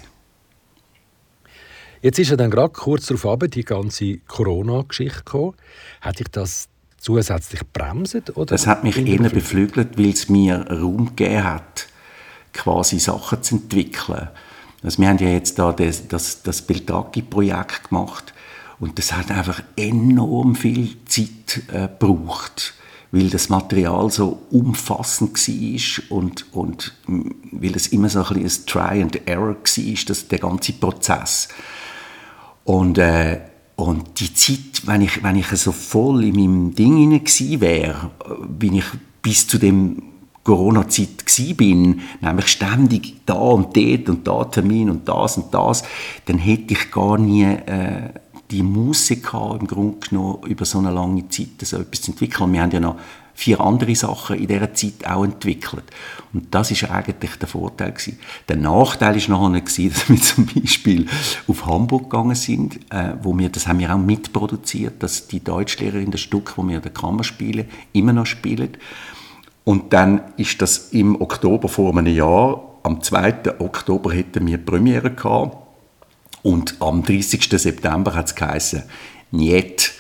Jetzt 2.02 2.19
ist 2.19 2.32
ja 2.32 2.36
dann 2.36 2.52
gerade 2.52 2.74
kurz 2.74 3.06
darauf 3.06 3.39
die 3.48 3.63
ganze 3.63 4.17
Corona-Geschichte 4.28 5.19
gekommen. 5.19 5.54
Hat 6.02 6.19
dich 6.19 6.28
das 6.28 6.67
zusätzlich 6.98 7.62
bremset? 7.72 8.36
Oder 8.36 8.48
das 8.48 8.67
hat 8.67 8.84
mich 8.84 8.98
eher 8.98 9.30
beflügelt, 9.30 9.98
weil 9.98 10.10
es 10.10 10.28
mir 10.28 10.67
Raum 10.69 11.15
gegeben 11.15 11.43
hat, 11.46 11.88
quasi 12.52 13.00
Sachen 13.00 13.41
zu 13.41 13.56
entwickeln. 13.56 14.28
Also 14.82 15.02
wir 15.02 15.08
haben 15.08 15.19
ja 15.19 15.30
jetzt 15.30 15.58
da 15.58 15.72
das, 15.72 16.10
das, 16.10 16.43
das 16.43 16.62
Beltraki-Projekt 16.63 17.88
gemacht 17.88 18.34
und 18.79 18.97
das 18.97 19.13
hat 19.13 19.31
einfach 19.31 19.62
enorm 19.75 20.55
viel 20.55 20.95
Zeit 21.05 21.63
äh, 21.71 21.88
gebraucht, 21.88 22.73
weil 23.12 23.29
das 23.29 23.49
Material 23.49 24.09
so 24.09 24.41
umfassend 24.49 25.38
war 25.47 26.17
und, 26.17 26.45
und 26.53 26.93
weil 27.51 27.75
es 27.75 27.88
immer 27.88 28.09
so 28.09 28.23
ein, 28.23 28.43
ein 28.43 28.51
Try 28.65 29.01
and 29.01 29.27
Error 29.27 29.55
war, 29.55 30.05
das, 30.07 30.27
der 30.27 30.39
ganze 30.39 30.73
Prozess. 30.73 31.47
Und, 32.63 32.97
äh, 32.97 33.41
und 33.75 34.19
die 34.19 34.33
Zeit, 34.33 34.86
wenn 34.86 35.01
ich, 35.01 35.23
wenn 35.23 35.36
ich 35.36 35.47
so 35.47 35.71
voll 35.71 36.23
in 36.23 36.36
meinem 36.36 36.75
Ding 36.75 36.97
hinein 36.97 37.62
wäre, 37.62 38.12
bin 38.47 38.75
ich 38.75 38.86
bis 39.21 39.47
zu 39.47 39.57
dem 39.57 40.01
Corona-Zeit 40.43 41.25
bin, 41.55 42.01
nämlich 42.21 42.47
ständig 42.47 43.25
da 43.25 43.33
und 43.33 43.75
dort 43.75 44.09
und 44.09 44.27
da 44.27 44.43
Termin 44.45 44.89
und 44.89 45.07
das 45.07 45.38
und 45.38 45.53
das, 45.53 45.83
dann 46.25 46.38
hätte 46.38 46.73
ich 46.73 46.91
gar 46.91 47.17
nie 47.17 47.43
äh, 47.43 48.09
die 48.54 48.63
Muße 48.63 49.18
gehabt, 49.18 49.62
im 49.62 49.68
Grunde 49.68 50.08
genommen, 50.08 50.44
über 50.44 50.63
so 50.63 50.78
eine 50.78 50.92
lange 50.92 51.28
Zeit 51.30 51.48
so 51.63 51.78
etwas 51.78 52.04
zu 52.04 52.12
entwickeln. 52.12 52.54
Wir 52.54 52.62
haben 52.62 52.72
ja 52.72 52.80
noch 52.80 52.98
vier 53.34 53.60
andere 53.60 53.96
Sachen 53.96 54.38
in 54.38 54.48
dieser 54.48 54.76
Zeit 54.76 55.08
auch 55.08 55.24
entwickelt. 55.24 55.86
Und 56.34 56.54
das 56.54 56.70
ist 56.70 56.84
eigentlich 56.89 57.36
der 57.38 57.48
Vorteil 57.48 57.92
gewesen. 57.92 58.20
Der 58.48 58.58
Nachteil 58.58 59.18
ist 59.18 59.28
nachher 59.28 59.60
gewesen, 59.60 59.89
dass 59.94 60.10
wir 60.10 60.22
zum 60.22 60.46
Beispiel 60.46 61.08
auf 61.48 61.66
Hamburg 61.66 62.12
gegangen 62.12 62.36
sind, 62.36 62.76
äh, 62.92 63.16
wo 63.24 63.38
wir, 63.38 63.50
das 63.50 63.68
haben 63.68 63.80
wir 63.80 63.94
auch 63.94 63.98
mitproduziert, 63.98 65.02
dass 65.02 65.28
die 65.28 65.44
Deutschlehrerin 65.44 66.12
das 66.12 66.22
Stück, 66.22 66.54
wo 66.56 66.63
wir 66.63 66.76
in 66.76 66.82
der 66.84 66.94
Kammer 66.94 67.24
spielen, 67.24 67.66
immer 67.92 68.13
noch 68.13 68.28
spielen. 68.28 68.78
Und 69.63 69.94
dann 69.94 70.22
ist 70.38 70.62
das 70.62 70.89
im 70.92 71.20
Oktober 71.20 71.70
vor 71.70 71.98
einem 71.98 72.13
Jahr, 72.13 72.70
am 72.84 73.02
2. 73.02 73.60
Oktober 73.60 74.12
hätten 74.12 74.46
wir 74.46 74.58
Premiere 74.58 75.10
gehabt 75.10 75.62
und 76.43 76.75
am 76.79 77.03
30. 77.03 77.49
September 77.49 78.13
hat 78.13 78.27
es 78.27 78.36
geheißen, 78.36 78.84
nicht, 79.32 79.93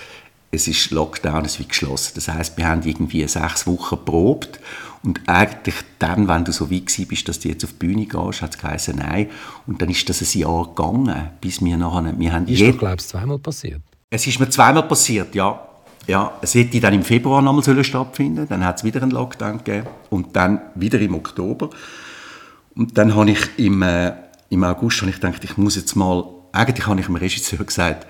es 0.51 0.67
ist 0.67 0.91
Lockdown, 0.91 1.45
es 1.45 1.57
wird 1.57 1.69
geschlossen. 1.69 2.11
Das 2.15 2.27
heißt, 2.27 2.57
wir 2.57 2.67
haben 2.67 2.83
irgendwie 2.83 3.27
sechs 3.27 3.65
Wochen 3.65 3.97
probt 4.05 4.59
und 5.01 5.21
eigentlich 5.25 5.75
dann, 5.97 6.27
wenn 6.27 6.45
du 6.45 6.51
so 6.51 6.69
weit 6.69 6.95
bist, 7.07 7.27
dass 7.27 7.39
du 7.39 7.49
jetzt 7.49 7.63
auf 7.63 7.71
die 7.71 7.87
Bühne 7.87 8.05
gehst, 8.05 8.41
hat 8.41 8.53
es 8.53 8.61
geheißen, 8.61 8.95
nein. 8.95 9.29
Und 9.65 9.81
dann 9.81 9.89
ist 9.89 10.07
das 10.07 10.21
ein 10.21 10.39
Jahr 10.39 10.67
gegangen, 10.67 11.31
bis 11.41 11.63
wir 11.63 11.75
nachher, 11.77 12.13
wir 12.17 12.33
haben... 12.33 12.47
Ist 12.47 12.61
doch, 12.61 12.77
glaubst 12.77 13.09
zweimal 13.09 13.39
passiert? 13.39 13.81
Es 14.09 14.27
ist 14.27 14.39
mir 14.39 14.49
zweimal 14.49 14.83
passiert, 14.83 15.33
ja. 15.33 15.67
Ja, 16.05 16.33
es 16.41 16.53
hätte 16.53 16.79
dann 16.79 16.93
im 16.93 17.03
Februar 17.03 17.41
nochmal 17.41 17.83
stattfinden 17.83 18.45
dann 18.47 18.65
hat 18.65 18.77
es 18.77 18.83
wieder 18.83 19.01
einen 19.01 19.11
Lockdown 19.11 19.59
gegeben 19.59 19.87
und 20.09 20.35
dann 20.35 20.61
wieder 20.75 20.99
im 20.99 21.15
Oktober. 21.15 21.69
Und 22.75 22.97
dann 22.97 23.15
habe 23.15 23.31
ich 23.31 23.39
im, 23.57 23.81
äh, 23.81 24.13
im 24.53 24.63
August 24.63 25.01
habe 25.01 25.09
ich 25.09 25.19
gedacht, 25.19 25.43
ich 25.43 25.57
muss 25.57 25.75
jetzt 25.75 25.95
mal, 25.95 26.25
eigentlich 26.51 26.87
habe 26.87 26.99
ich 26.99 27.07
dem 27.07 27.15
Regisseur 27.15 27.63
gesagt, 27.63 28.07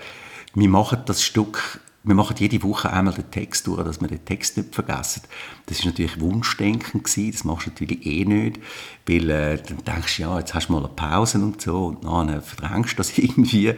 wir 0.53 0.69
machen 0.69 0.99
das 1.05 1.23
Stück 1.23 1.79
wir 2.05 2.15
machen 2.15 2.35
jede 2.37 2.61
Woche 2.63 2.91
einmal 2.91 3.13
den 3.13 3.31
Text 3.31 3.65
durch, 3.65 3.81
dass 3.81 4.01
wir 4.01 4.09
den 4.09 4.25
Text 4.25 4.57
nicht 4.57 4.75
vergessen. 4.75 5.21
Das 5.67 5.79
ist 5.79 5.85
natürlich 5.85 6.19
Wunschdenken 6.19 7.01
gewesen, 7.01 7.31
das 7.31 7.43
machst 7.45 7.67
du 7.67 7.69
natürlich 7.71 8.05
eh 8.05 8.25
nicht, 8.25 8.59
weil 9.07 9.29
äh, 9.29 9.57
dann 9.57 9.77
denkst 9.77 10.17
du, 10.17 10.23
ja, 10.23 10.39
jetzt 10.39 10.53
hast 10.53 10.67
du 10.67 10.73
mal 10.73 10.79
eine 10.79 10.89
Pause 10.89 11.37
und 11.37 11.61
so 11.61 11.85
und 11.87 12.03
dann 12.03 12.41
verdrängst 12.41 12.93
du 12.93 12.97
das 12.97 13.17
irgendwie. 13.17 13.73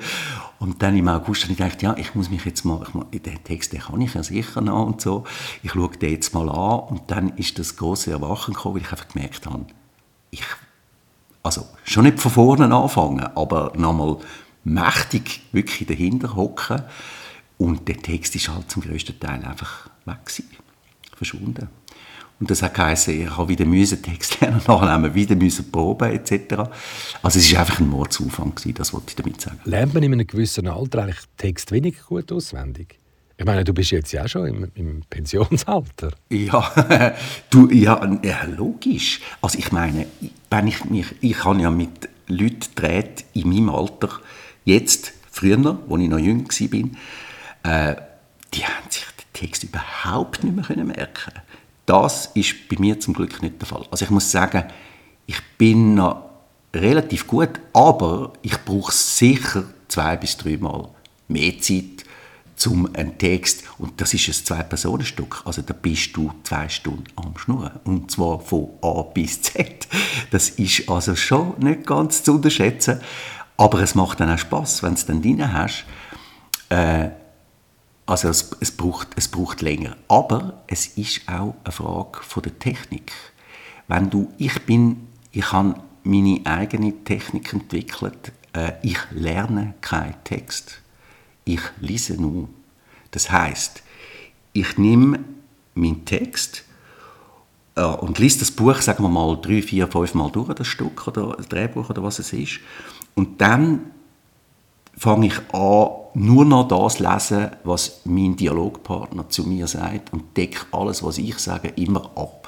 Und 0.58 0.82
dann 0.82 0.98
im 0.98 1.08
August 1.08 1.44
habe 1.44 1.54
ich 1.54 1.60
gedacht, 1.60 1.84
ja, 1.84 1.96
ich 1.98 2.16
muss 2.16 2.32
mich 2.32 2.44
jetzt 2.46 2.66
mal, 2.66 2.84
ich, 3.12 3.22
den 3.22 3.44
Text, 3.44 3.74
den 3.74 3.82
kann 3.82 4.02
ich 4.02 4.16
ja 4.16 4.24
sicher 4.24 4.62
noch 4.62 4.88
und 4.88 5.02
so, 5.02 5.24
ich 5.62 5.74
schaue 5.74 5.96
den 5.96 6.12
jetzt 6.12 6.34
mal 6.34 6.50
an 6.50 6.80
und 6.80 7.12
dann 7.12 7.30
ist 7.38 7.60
das 7.60 7.76
große 7.76 8.10
Erwachen 8.10 8.56
gekommen, 8.56 8.76
weil 8.76 8.82
ich 8.82 8.92
einfach 8.92 9.08
gemerkt 9.08 9.46
habe, 9.46 9.68
ich, 10.32 10.44
also 11.46 11.68
schon 11.84 12.06
nicht 12.06 12.20
von 12.20 12.32
vorne 12.32 12.74
anfangen, 12.74 13.26
aber 13.36 13.72
nochmal 13.78 14.18
mächtig 14.64 15.42
wirklich 15.52 15.88
dahinter 15.88 16.36
hocken 16.36 16.82
und 17.58 17.88
der 17.88 17.98
Text 17.98 18.36
ist 18.36 18.50
halt 18.50 18.70
zum 18.70 18.82
größten 18.82 19.20
Teil 19.20 19.46
einfach 19.46 19.90
weg 20.06 20.26
gewesen, 20.26 20.50
verschwunden. 21.16 21.70
Und 22.40 22.52
das 22.52 22.62
hat 22.62 22.74
geheißen, 22.74 23.22
ich 23.22 23.30
habe 23.30 23.48
wieder 23.48 23.66
müssen 23.66 24.02
Text 24.02 24.42
lernen, 24.42 24.62
wir 24.68 25.16
wieder 25.16 25.36
müssen 25.36 25.72
proben 25.72 26.12
etc. 26.12 26.70
Also 27.22 27.40
es 27.40 27.50
ist 27.50 27.56
einfach 27.56 27.80
ein 27.80 27.88
Mordsaufwand 27.88 28.58
gewesen, 28.58 28.76
das 28.76 28.92
wollte 28.92 29.10
ich 29.10 29.16
damit 29.16 29.40
sagen. 29.40 29.60
Lernt 29.64 29.94
man 29.94 30.04
in 30.04 30.14
einem 30.14 30.28
gewissen 30.28 30.68
Alter 30.68 31.04
eigentlich 31.04 31.24
Text 31.38 31.72
weniger 31.72 32.04
gut 32.04 32.32
auswendig? 32.32 33.00
Ich 33.38 33.46
meine, 33.46 33.66
du 33.66 33.74
bist 33.74 33.92
jetzt 33.92 34.14
ja 34.14 34.28
schon 34.28 34.48
im, 34.48 34.72
im 34.76 35.02
Pensionsalter. 35.10 36.12
Ja, 36.30 37.14
du, 37.50 37.70
ja, 37.70 38.02
logisch. 38.56 39.20
Also 39.42 39.60
ich 39.60 39.72
meine, 39.72 40.08
wenn 40.50 40.68
ich 40.68 40.86
mich, 40.86 41.08
ich 41.20 41.44
habe 41.44 41.62
ja 41.62 41.70
mit 41.70 42.10
Leuten 42.28 42.60
gedreht 42.60 43.26
in 43.34 43.50
meinem 43.50 43.70
Alter, 43.70 44.10
jetzt, 44.64 45.12
früher, 45.30 45.58
als 45.90 46.02
ich 46.02 46.10
noch 46.10 46.18
jünger 46.20 46.46
war, 46.48 47.92
äh, 47.92 47.96
die 48.54 48.64
haben 48.64 48.90
sich 48.90 49.04
den 49.04 49.34
Text 49.34 49.64
überhaupt 49.66 50.44
nicht 50.44 50.70
mehr 50.70 50.86
merken 50.86 51.34
Das 51.86 52.28
ist 52.36 52.70
bei 52.70 52.78
mir 52.80 53.00
zum 53.02 53.14
Glück 53.14 53.42
nicht 53.42 53.60
der 53.60 53.68
Fall. 53.68 53.86
Also 53.92 54.06
ich 54.06 54.12
muss 54.12 54.32
sagen, 54.32 54.64
ich 55.26 55.42
bin 55.58 55.96
noch 55.96 56.30
relativ 56.74 57.28
gut, 57.28 57.50
aber 57.74 58.32
ich 58.42 58.58
brauche 58.64 58.94
sicher 58.94 59.66
zwei 59.90 60.16
bis 60.16 60.38
dreimal 60.38 60.90
mehr 61.28 61.60
Zeit 61.60 61.95
zum 62.56 62.94
einen 62.96 63.18
Text 63.18 63.64
und 63.78 64.00
das 64.00 64.14
ist 64.14 64.28
ein 64.28 64.34
Zwei-Personen-Stück. 64.34 65.44
Also 65.46 65.62
da 65.62 65.74
bist 65.74 66.16
du 66.16 66.32
zwei 66.44 66.70
Stunden 66.70 67.06
am 67.16 67.38
Schnurren 67.38 67.80
und 67.84 68.10
zwar 68.12 68.40
von 68.40 68.70
A 68.82 69.02
bis 69.02 69.42
Z. 69.42 69.88
Das 70.32 70.50
ist 70.50 70.90
also 70.90 71.16
schon 71.16 71.56
nicht 71.60 71.86
ganz 71.86 72.24
zu 72.24 72.36
unterschätzen, 72.36 73.02
aber 73.58 73.82
es 73.82 73.96
macht 73.96 74.20
dann 74.20 74.32
auch 74.32 74.38
Spaß, 74.38 74.84
wenn 74.84 74.94
es 74.94 75.06
dann 75.06 75.22
drin 75.22 75.54
hast. 75.54 75.86
Äh, 76.70 77.10
also 78.06 78.30
es, 78.30 78.52
es, 78.60 78.72
braucht, 78.72 79.10
es 79.16 79.28
braucht 79.28 79.62
länger. 79.62 79.96
Aber 80.08 80.64
es 80.68 80.88
ist 80.88 81.22
auch 81.28 81.56
eine 81.64 81.72
Frage 81.72 82.20
von 82.22 82.44
der 82.44 82.58
Technik. 82.60 83.12
Wenn 83.88 84.10
du, 84.10 84.32
ich 84.38 84.62
bin, 84.66 85.08
ich 85.32 85.52
habe 85.52 85.76
meine 86.04 86.42
eigene 86.46 87.04
Technik 87.04 87.52
entwickelt. 87.54 88.32
Äh, 88.54 88.74
ich 88.84 88.98
lerne 89.12 89.74
keinen 89.82 90.16
Text. 90.24 90.82
Ich 91.46 91.62
lese 91.80 92.20
nur. 92.20 92.50
Das 93.12 93.32
heißt, 93.32 93.82
ich 94.54 94.78
nehme 94.78 95.20
meinen 95.76 96.06
Text 96.06 96.64
äh, 97.76 97.84
und 97.84 98.20
lese 98.20 98.40
das 98.40 98.52
Buch, 98.52 98.82
sagen 98.82 99.04
wir 99.04 99.10
mal, 99.10 99.38
drei, 99.42 99.62
vier, 99.62 99.88
fünf 99.88 100.14
Mal 100.16 100.32
durch, 100.32 100.54
das 100.54 100.68
Stück 100.68 101.08
oder 101.08 101.36
das 101.38 101.48
Drehbuch 101.48 101.90
oder 101.90 102.04
was 102.04 102.20
es 102.20 102.34
ist. 102.34 102.60
Und 103.14 103.40
dann 103.40 103.92
fange 104.98 105.28
ich 105.28 105.38
an, 105.54 105.90
nur 106.14 106.46
noch 106.46 106.68
das 106.68 107.00
lesen, 107.00 107.52
was 107.64 108.02
mein 108.06 108.36
Dialogpartner 108.36 109.30
zu 109.30 109.44
mir 109.44 109.68
sagt 109.68 110.14
und 110.14 110.36
decke 110.38 110.66
alles, 110.72 111.04
was 111.04 111.18
ich 111.18 111.38
sage, 111.38 111.70
immer 111.76 112.06
ab. 112.16 112.45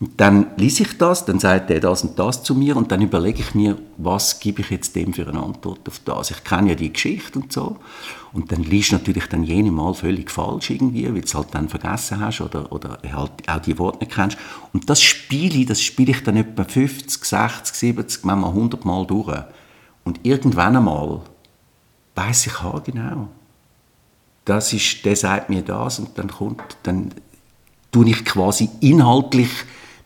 Und 0.00 0.20
dann 0.20 0.46
lese 0.56 0.84
ich 0.84 0.96
das, 0.96 1.24
dann 1.24 1.40
sagt 1.40 1.70
er 1.70 1.80
das 1.80 2.04
und 2.04 2.18
das 2.18 2.44
zu 2.44 2.54
mir 2.54 2.76
und 2.76 2.92
dann 2.92 3.02
überlege 3.02 3.40
ich 3.40 3.54
mir, 3.56 3.76
was 3.96 4.38
gebe 4.38 4.60
ich 4.60 4.70
jetzt 4.70 4.94
dem 4.94 5.12
für 5.12 5.26
eine 5.26 5.42
Antwort 5.42 5.88
auf 5.88 6.00
das. 6.04 6.30
Ich 6.30 6.44
kenne 6.44 6.70
ja 6.70 6.74
die 6.76 6.92
Geschichte 6.92 7.40
und 7.40 7.52
so 7.52 7.78
und 8.32 8.52
dann 8.52 8.62
liest 8.62 8.92
natürlich 8.92 9.26
dann 9.26 9.42
jene 9.42 9.72
Mal 9.72 9.94
völlig 9.94 10.30
falsch 10.30 10.70
irgendwie, 10.70 11.06
weil 11.06 11.14
du 11.14 11.26
es 11.26 11.34
halt 11.34 11.48
dann 11.52 11.68
vergessen 11.68 12.20
hast 12.20 12.40
oder, 12.40 12.70
oder 12.70 13.00
halt 13.12 13.32
auch 13.48 13.58
die 13.58 13.76
Worte 13.78 13.98
nicht 13.98 14.12
kennst. 14.12 14.38
Und 14.72 14.88
das 14.88 15.02
spiele 15.02 15.58
ich, 15.58 15.66
das 15.66 15.82
spiele 15.82 16.12
ich 16.12 16.22
dann 16.22 16.36
etwa 16.36 16.62
50, 16.62 17.24
60, 17.24 17.74
70, 17.74 18.24
manchmal 18.24 18.50
100 18.50 18.84
Mal 18.84 19.04
durch. 19.04 19.42
Und 20.04 20.20
irgendwann 20.22 20.76
einmal 20.76 21.22
weiß 22.14 22.46
ich 22.46 22.52
genau. 22.84 23.28
Das 24.44 24.72
ist, 24.72 25.04
der 25.04 25.16
sagt 25.16 25.50
mir 25.50 25.62
das 25.62 25.98
und 25.98 26.16
dann 26.16 26.28
kommt, 26.28 26.62
dann 26.84 27.12
tue 27.90 28.08
ich 28.08 28.24
quasi 28.24 28.70
inhaltlich 28.80 29.50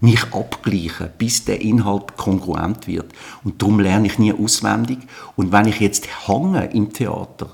mich 0.03 0.25
abgleichen, 0.33 1.11
bis 1.17 1.45
der 1.45 1.61
Inhalt 1.61 2.17
kongruent 2.17 2.87
wird. 2.89 3.13
Und 3.45 3.63
darum 3.63 3.79
lerne 3.79 4.09
ich 4.09 4.19
nie 4.19 4.33
auswendig. 4.33 4.99
Und 5.37 5.53
wenn 5.53 5.67
ich 5.67 5.81
jetzt 5.81 6.29
hange 6.29 6.67
im 6.73 6.93
Theater, 6.93 7.51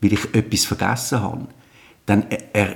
weil 0.00 0.12
ich 0.12 0.34
etwas 0.34 0.64
vergessen 0.64 1.20
habe, 1.20 1.46
dann 2.06 2.26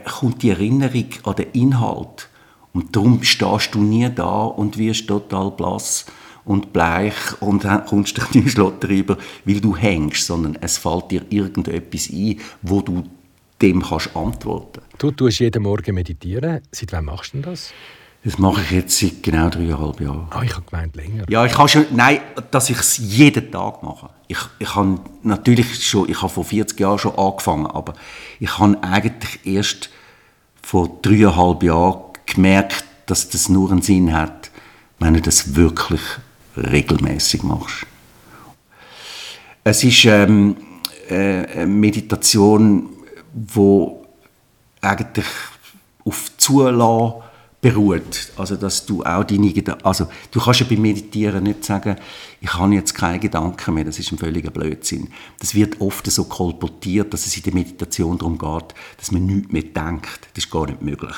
kommt 0.04 0.42
die 0.42 0.50
Erinnerung 0.50 1.06
an 1.24 1.36
den 1.36 1.50
Inhalt. 1.52 2.28
Und 2.72 2.94
darum 2.94 3.22
stehst 3.24 3.74
du 3.74 3.80
nie 3.80 4.08
da 4.14 4.44
und 4.44 4.78
wirst 4.78 5.08
total 5.08 5.50
blass 5.50 6.06
und 6.44 6.72
bleich 6.72 7.14
und 7.40 7.66
kommst 7.86 8.16
dich 8.16 8.30
nicht 8.30 8.50
Schlotter 8.52 8.88
rüber, 8.88 9.18
weil 9.44 9.60
du 9.60 9.76
hängst, 9.76 10.24
sondern 10.24 10.56
es 10.60 10.78
fällt 10.78 11.10
dir 11.10 11.22
irgendetwas 11.30 12.10
ein, 12.10 12.38
wo 12.62 12.80
du 12.80 13.02
dem 13.60 13.82
kannst 13.82 14.14
antworten. 14.14 14.82
Du 14.98 15.10
tust 15.10 15.40
jeden 15.40 15.64
Morgen 15.64 15.96
meditieren. 15.96 16.60
Seit 16.70 16.92
wann 16.92 17.06
machst 17.06 17.34
du 17.34 17.40
das? 17.40 17.72
Das 18.22 18.36
mache 18.36 18.60
ich 18.60 18.70
jetzt 18.70 18.98
seit 18.98 19.22
genau 19.22 19.48
dreieinhalb 19.48 19.98
Jahren. 19.98 20.26
Ah, 20.30 20.42
ich 20.42 20.54
habe 20.54 20.66
gemeint 20.68 20.94
länger. 20.94 21.24
Ja, 21.30 21.46
ich 21.46 21.56
habe 21.56 21.68
schon, 21.68 21.86
nein, 21.90 22.20
dass 22.50 22.68
ich 22.68 22.78
es 22.78 22.98
jeden 22.98 23.50
Tag 23.50 23.82
mache. 23.82 24.10
Ich, 24.28 24.38
ich 24.58 24.74
habe 24.74 25.00
natürlich 25.22 25.86
schon, 25.88 26.08
ich 26.08 26.20
habe 26.20 26.28
vor 26.28 26.44
40 26.44 26.78
Jahren 26.78 26.98
schon 26.98 27.18
angefangen, 27.18 27.66
aber 27.66 27.94
ich 28.38 28.58
habe 28.58 28.76
eigentlich 28.82 29.46
erst 29.46 29.88
vor 30.60 30.98
dreieinhalb 31.00 31.62
Jahren 31.62 32.02
gemerkt, 32.26 32.84
dass 33.06 33.30
das 33.30 33.48
nur 33.48 33.70
einen 33.70 33.80
Sinn 33.80 34.12
hat, 34.12 34.50
wenn 34.98 35.14
du 35.14 35.22
das 35.22 35.54
wirklich 35.54 36.02
regelmäßig 36.56 37.42
machst. 37.42 37.86
Es 39.64 39.82
ist 39.82 40.04
ähm, 40.04 40.56
äh, 41.08 41.46
eine 41.46 41.66
Meditation, 41.66 42.90
wo 43.32 44.06
eigentlich 44.82 45.26
auf 46.04 46.36
Zulassen 46.36 47.29
beruht. 47.60 48.32
Also, 48.36 48.56
dass 48.56 48.86
du 48.86 49.02
auch 49.02 49.24
deine 49.24 49.52
Gedanken, 49.52 49.84
also, 49.84 50.06
du 50.30 50.40
kannst 50.40 50.60
ja 50.60 50.66
beim 50.68 50.80
Meditieren 50.80 51.44
nicht 51.44 51.64
sagen, 51.64 51.96
ich 52.40 52.54
habe 52.54 52.74
jetzt 52.74 52.94
keine 52.94 53.18
Gedanken 53.18 53.74
mehr, 53.74 53.84
das 53.84 53.98
ist 53.98 54.12
ein 54.12 54.18
völliger 54.18 54.50
Blödsinn. 54.50 55.08
Das 55.38 55.54
wird 55.54 55.80
oft 55.80 56.10
so 56.10 56.24
kolportiert, 56.24 57.12
dass 57.12 57.26
es 57.26 57.36
in 57.36 57.42
der 57.42 57.54
Meditation 57.54 58.16
darum 58.16 58.38
geht, 58.38 58.74
dass 58.96 59.12
man 59.12 59.26
nichts 59.26 59.52
mehr 59.52 59.62
denkt. 59.62 60.28
Das 60.34 60.44
ist 60.44 60.50
gar 60.50 60.66
nicht 60.66 60.80
möglich. 60.80 61.16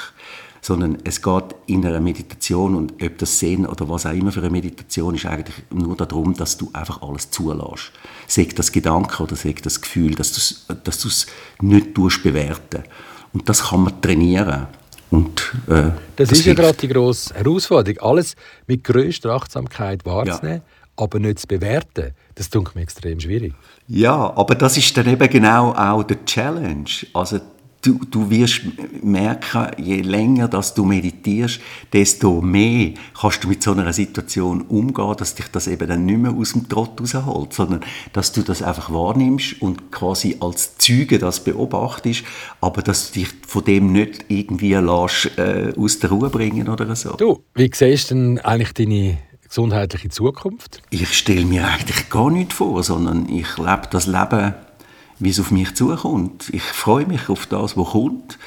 Sondern 0.64 0.98
es 1.02 1.20
geht 1.22 1.44
in 1.66 1.84
einer 1.84 2.00
Meditation, 2.00 2.76
und 2.76 3.02
ob 3.02 3.18
das 3.18 3.38
Sehen 3.38 3.66
oder 3.66 3.88
was 3.88 4.06
auch 4.06 4.12
immer 4.12 4.30
für 4.30 4.40
eine 4.40 4.50
Meditation 4.50 5.14
ist, 5.14 5.26
eigentlich 5.26 5.56
nur 5.70 5.96
darum, 5.96 6.34
dass 6.34 6.56
du 6.56 6.70
einfach 6.72 7.02
alles 7.02 7.30
zulässt. 7.30 7.90
Sei 8.28 8.48
das 8.54 8.70
Gedanke 8.70 9.22
oder 9.24 9.34
sei 9.34 9.54
das 9.60 9.80
Gefühl, 9.80 10.14
dass 10.14 10.32
du 10.32 10.38
es 10.38 10.66
dass 10.84 11.26
nicht 11.60 11.94
bewerten 11.94 12.84
Und 13.32 13.48
das 13.48 13.70
kann 13.70 13.82
man 13.84 14.00
trainieren. 14.00 14.68
Und, 15.12 15.52
äh, 15.66 15.90
das, 16.16 16.30
das, 16.30 16.32
ist 16.32 16.46
ja 16.46 16.54
gerade 16.54 16.78
die 16.78 16.88
grosse 16.88 17.34
Herausforderung, 17.34 18.00
alles 18.00 18.34
mit 18.66 18.82
größter 18.82 19.30
Achtsamkeit 19.30 20.06
wahrzunehmen, 20.06 20.62
ja. 20.64 21.04
aber 21.04 21.18
nicht 21.18 21.40
zu 21.40 21.46
bewerten. 21.46 22.12
Das 22.34 22.48
tut 22.48 22.74
mir 22.74 22.80
extrem 22.80 23.20
schwierig. 23.20 23.52
Ja, 23.88 24.32
aber 24.34 24.54
das 24.54 24.78
ist 24.78 24.96
dann 24.96 25.06
eben 25.06 25.28
genau 25.28 25.72
auch 25.72 26.02
der 26.02 26.24
Challenge. 26.24 26.88
Also 27.12 27.40
du, 27.82 28.00
du 28.10 28.30
wirst 28.30 28.62
merken, 29.02 29.66
je 29.76 30.00
länger 30.00 30.48
dass 30.48 30.72
du 30.74 30.84
meditierst, 30.84 31.60
desto 31.92 32.40
mehr 32.40 32.92
kannst 33.20 33.44
du 33.44 33.48
mit 33.48 33.62
so 33.62 33.72
einer 33.72 33.92
Situation 33.92 34.62
umgehen, 34.62 35.14
dass 35.18 35.34
dich 35.34 35.48
das 35.48 35.66
eben 35.66 35.88
dann 35.88 36.06
nicht 36.06 36.18
mehr 36.18 36.32
aus 36.32 36.52
dem 36.52 36.68
Trott 36.68 37.00
rausholt, 37.00 37.52
sondern 37.52 37.80
dass 38.12 38.32
du 38.32 38.42
das 38.42 38.62
einfach 38.62 38.92
wahrnimmst 38.92 39.60
und 39.60 39.90
quasi 39.90 40.36
als 40.40 40.78
Zeuge 40.78 41.18
das 41.18 41.42
beobachtest, 41.42 42.24
aber 42.60 42.82
dass 42.82 43.10
du 43.10 43.20
dich 43.20 43.28
von 43.46 43.64
dem 43.64 43.92
nicht 43.92 44.24
irgendwie 44.28 44.74
lässt, 44.74 45.36
äh, 45.36 45.72
aus 45.76 45.98
der 45.98 46.10
Ruhe 46.10 46.30
bringen 46.30 46.68
oder 46.68 46.94
so. 46.94 47.14
Du, 47.16 47.42
wie 47.54 47.70
siehst 47.72 48.10
du 48.10 48.14
denn 48.14 48.38
eigentlich 48.38 48.72
deine 48.74 49.18
gesundheitliche 49.46 50.08
Zukunft? 50.08 50.80
Ich 50.90 51.12
stelle 51.12 51.44
mir 51.44 51.66
eigentlich 51.66 52.08
gar 52.08 52.30
nichts 52.30 52.54
vor, 52.54 52.82
sondern 52.82 53.28
ich 53.28 53.58
lebe 53.58 53.82
das 53.90 54.06
Leben 54.06 54.54
wie 55.22 55.30
es 55.30 55.38
auf 55.38 55.50
mich 55.50 55.74
zukommt. 55.74 56.50
Ich 56.52 56.62
freue 56.62 57.06
mich 57.06 57.28
auf 57.28 57.46
das, 57.46 57.76
was 57.76 57.90
kommt. 57.90 58.38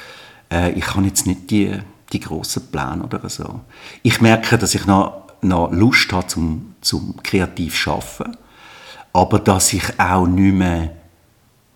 Äh, 0.52 0.72
ich 0.72 0.94
habe 0.94 1.06
jetzt 1.06 1.26
nicht 1.26 1.50
die, 1.50 1.72
die 2.12 2.20
grossen 2.20 2.70
Pläne 2.70 3.02
oder 3.02 3.28
so. 3.28 3.60
Ich 4.02 4.20
merke, 4.20 4.58
dass 4.58 4.74
ich 4.74 4.86
noch, 4.86 5.22
noch 5.40 5.72
Lust 5.72 6.12
habe 6.12 6.26
zum, 6.26 6.74
zum 6.82 7.16
kreativ 7.22 7.82
zu 7.82 7.92
arbeiten, 7.92 8.36
aber 9.12 9.38
dass 9.38 9.72
ich 9.72 9.98
auch 9.98 10.26
nicht 10.26 10.54
mehr 10.54 10.92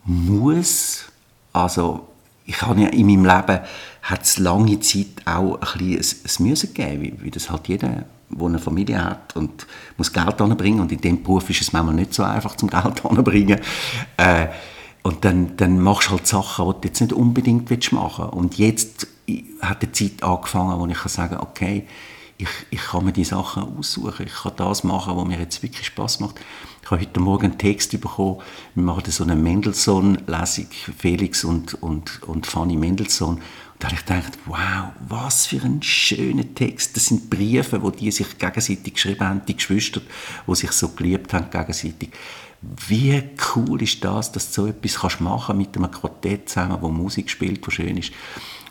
muss. 0.04 1.04
Also 1.52 2.08
ich 2.44 2.60
habe 2.60 2.82
ja 2.82 2.88
in 2.88 3.06
meinem 3.06 3.24
Leben 3.24 3.60
hat 4.02 4.22
es 4.22 4.38
lange 4.38 4.80
Zeit 4.80 5.06
auch 5.24 5.60
ein 5.60 5.78
bisschen 5.78 6.46
Müssen 6.46 6.74
gegeben, 6.74 7.02
wie, 7.02 7.22
wie 7.22 7.30
das 7.30 7.50
halt 7.50 7.68
jeder 7.68 8.04
der 8.32 8.46
eine 8.46 8.58
Familie 8.58 9.02
hat 9.02 9.34
und 9.34 9.66
muss 9.96 10.12
Geld 10.12 10.40
anbringen 10.40 10.80
und 10.80 10.92
in 10.92 11.00
dem 11.00 11.22
Beruf 11.22 11.50
ist 11.50 11.62
es 11.62 11.72
manchmal 11.72 11.94
nicht 11.94 12.14
so 12.14 12.22
einfach 12.22 12.54
zum 12.54 12.70
Geld 12.70 13.04
anbringen. 13.04 13.60
Äh, 14.16 14.48
und 15.02 15.24
dann, 15.24 15.56
dann 15.56 15.80
machst 15.80 16.08
du 16.08 16.12
halt 16.12 16.26
Sachen, 16.26 16.66
die 16.66 16.80
du 16.80 16.88
jetzt 16.88 17.00
nicht 17.00 17.12
unbedingt 17.12 17.70
machen 17.92 18.24
willst. 18.24 18.34
Und 18.34 18.58
jetzt 18.58 19.06
hat 19.60 19.82
die 19.82 19.92
Zeit 19.92 20.22
angefangen, 20.22 20.78
wo 20.78 20.86
ich 20.86 20.98
kann 20.98 21.08
sagen 21.08 21.36
kann, 21.36 21.46
okay, 21.46 21.86
ich, 22.36 22.48
ich 22.70 22.80
kann 22.80 23.04
mir 23.04 23.12
die 23.12 23.24
Sachen 23.24 23.76
aussuchen. 23.78 24.26
Ich 24.26 24.34
kann 24.42 24.52
das 24.56 24.82
machen, 24.84 25.16
was 25.16 25.26
mir 25.26 25.38
jetzt 25.38 25.62
wirklich 25.62 25.86
Spaß 25.86 26.20
macht. 26.20 26.40
Ich 26.82 26.90
habe 26.90 27.02
heute 27.02 27.20
Morgen 27.20 27.46
einen 27.46 27.58
Text 27.58 27.98
bekommen. 28.00 28.40
Wir 28.74 28.82
machen 28.82 29.10
so 29.10 29.24
eine 29.24 29.36
Mendelssohn-Lesung, 29.36 30.68
Felix 30.98 31.44
und, 31.44 31.74
und, 31.82 32.22
und 32.24 32.46
Fanny 32.46 32.76
Mendelssohn. 32.76 33.36
Und 33.36 33.42
da 33.78 33.88
habe 33.88 33.96
ich 33.96 34.04
gedacht, 34.06 34.38
wow, 34.46 34.92
was 35.06 35.46
für 35.46 35.62
ein 35.62 35.82
schöner 35.82 36.54
Text. 36.54 36.96
Das 36.96 37.06
sind 37.06 37.28
Briefe, 37.30 37.78
die 37.78 37.96
die 37.96 38.10
sich 38.10 38.38
gegenseitig 38.38 38.94
geschrieben 38.94 39.26
haben, 39.26 39.42
die 39.46 39.56
Geschwister, 39.56 40.00
die 40.46 40.54
sich 40.54 40.72
so 40.72 40.88
geliebt 40.88 41.32
haben 41.32 41.50
gegenseitig 41.50 42.10
wie 42.62 43.22
cool 43.54 43.82
ist 43.82 44.04
das, 44.04 44.32
dass 44.32 44.52
du 44.52 44.62
so 44.62 44.66
etwas 44.68 44.98
kannst 45.00 45.20
machen 45.20 45.56
mit 45.56 45.76
einem 45.76 45.90
Quartett 45.90 46.48
zusammen, 46.48 46.78
wo 46.80 46.88
Musik 46.88 47.30
spielt, 47.30 47.66
wo 47.66 47.70
schön 47.70 47.96
ist. 47.96 48.12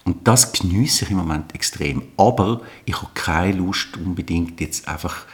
Und 0.05 0.27
das 0.27 0.51
genieße 0.51 1.05
ich 1.05 1.11
im 1.11 1.17
Moment 1.17 1.53
extrem. 1.55 2.03
Aber 2.17 2.61
ich 2.85 2.95
habe 2.95 3.11
keine 3.13 3.57
Lust 3.57 3.97
unbedingt 3.97 4.61
jetzt 4.61 4.87
einfach 4.87 5.25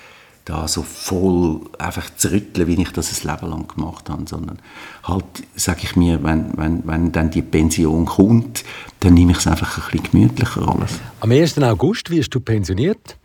da 0.45 0.67
so 0.67 0.83
voll 0.83 1.61
einfach 1.79 2.15
zu 2.15 2.31
rütteln, 2.31 2.67
wie 2.67 2.81
ich 2.81 2.91
das 2.91 3.25
ein 3.25 3.31
Leben 3.31 3.49
lang 3.49 3.67
gemacht 3.67 4.09
habe, 4.09 4.25
sondern 4.27 4.59
halt, 5.03 5.25
sage 5.55 5.81
ich 5.83 5.95
mir, 5.95 6.23
wenn, 6.23 6.55
wenn, 6.55 6.85
wenn 6.85 7.11
dann 7.11 7.31
die 7.31 7.41
Pension 7.41 8.05
kommt, 8.05 8.63
dann 8.99 9.15
nehme 9.15 9.31
ich 9.31 9.39
es 9.39 9.47
einfach 9.47 9.77
ein 9.77 9.91
bisschen 9.91 10.11
gemütlicher 10.11 10.67
alles. 10.67 10.99
Am 11.19 11.31
1. 11.31 11.57
August 11.59 12.11
wirst 12.11 12.33
du 12.35 12.39
pensioniert. 12.39 13.17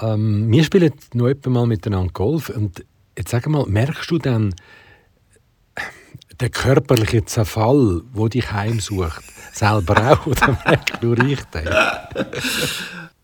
Ähm, 0.00 0.50
wir 0.50 0.62
spielen 0.62 0.92
noch 1.14 1.28
etwa 1.28 1.50
mal 1.50 1.66
miteinander 1.66 2.12
Golf 2.12 2.48
und 2.48 2.84
Jetzt 3.16 3.30
sag 3.30 3.46
mal, 3.46 3.66
merkst 3.66 4.10
du 4.10 4.18
dann 4.18 4.54
den 6.40 6.50
körperlichen 6.50 7.26
Zerfall, 7.26 8.02
wo 8.12 8.28
dich 8.28 8.50
heimsucht, 8.50 9.22
selber 9.52 10.12
auch 10.12 10.26
oder 10.26 10.58
merkst 10.64 11.02
du 11.02 11.14
ich 11.14 11.42
den? 11.44 11.68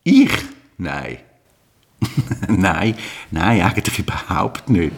Ich? 0.04 0.30
Nein. 0.76 1.18
nein, 2.48 2.94
nein, 3.30 3.60
eigentlich 3.62 3.98
überhaupt 3.98 4.68
nicht. 4.68 4.92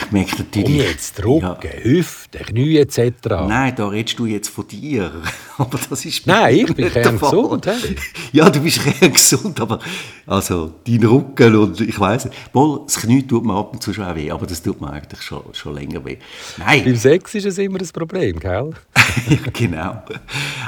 Ich 0.00 0.12
merke 0.12 0.38
natürlich... 0.38 0.66
Und 0.66 0.74
jetzt 0.74 1.24
Rücken, 1.24 1.40
ja, 1.42 1.58
Hüfte, 1.82 2.38
Knie 2.38 2.78
etc. 2.78 3.00
Nein, 3.48 3.74
da 3.76 3.88
redest 3.88 4.18
du 4.18 4.26
jetzt 4.26 4.48
von 4.48 4.66
dir. 4.68 5.10
aber 5.58 5.78
das 5.90 6.04
ist 6.04 6.26
Nein, 6.26 6.54
ich 6.56 6.74
bin 6.74 6.92
gesund. 6.92 7.66
Hey. 7.66 7.96
Ja, 8.32 8.48
du 8.48 8.60
bist 8.60 8.80
gesund, 9.00 9.60
aber 9.60 9.80
also 10.26 10.74
dein 10.86 11.04
Rücken 11.04 11.54
und 11.56 11.80
ich 11.80 11.98
weiß 11.98 12.26
nicht. 12.26 12.36
Wohl, 12.52 12.82
das 12.86 13.00
Knie 13.00 13.26
tut 13.26 13.44
mir 13.44 13.54
ab 13.54 13.72
und 13.72 13.82
zu 13.82 13.92
schon 13.92 14.04
auch 14.04 14.14
weh, 14.14 14.30
aber 14.30 14.46
das 14.46 14.62
tut 14.62 14.80
mir 14.80 14.90
eigentlich 14.90 15.22
schon, 15.22 15.42
schon 15.52 15.74
länger 15.74 16.04
weh. 16.04 16.18
Nein. 16.58 16.84
Beim 16.84 16.96
Sex 16.96 17.34
ist 17.34 17.46
es 17.46 17.58
immer 17.58 17.80
ein 17.80 17.88
Problem, 17.88 18.38
gell? 18.38 18.70
ja, 19.28 19.38
genau. 19.52 20.02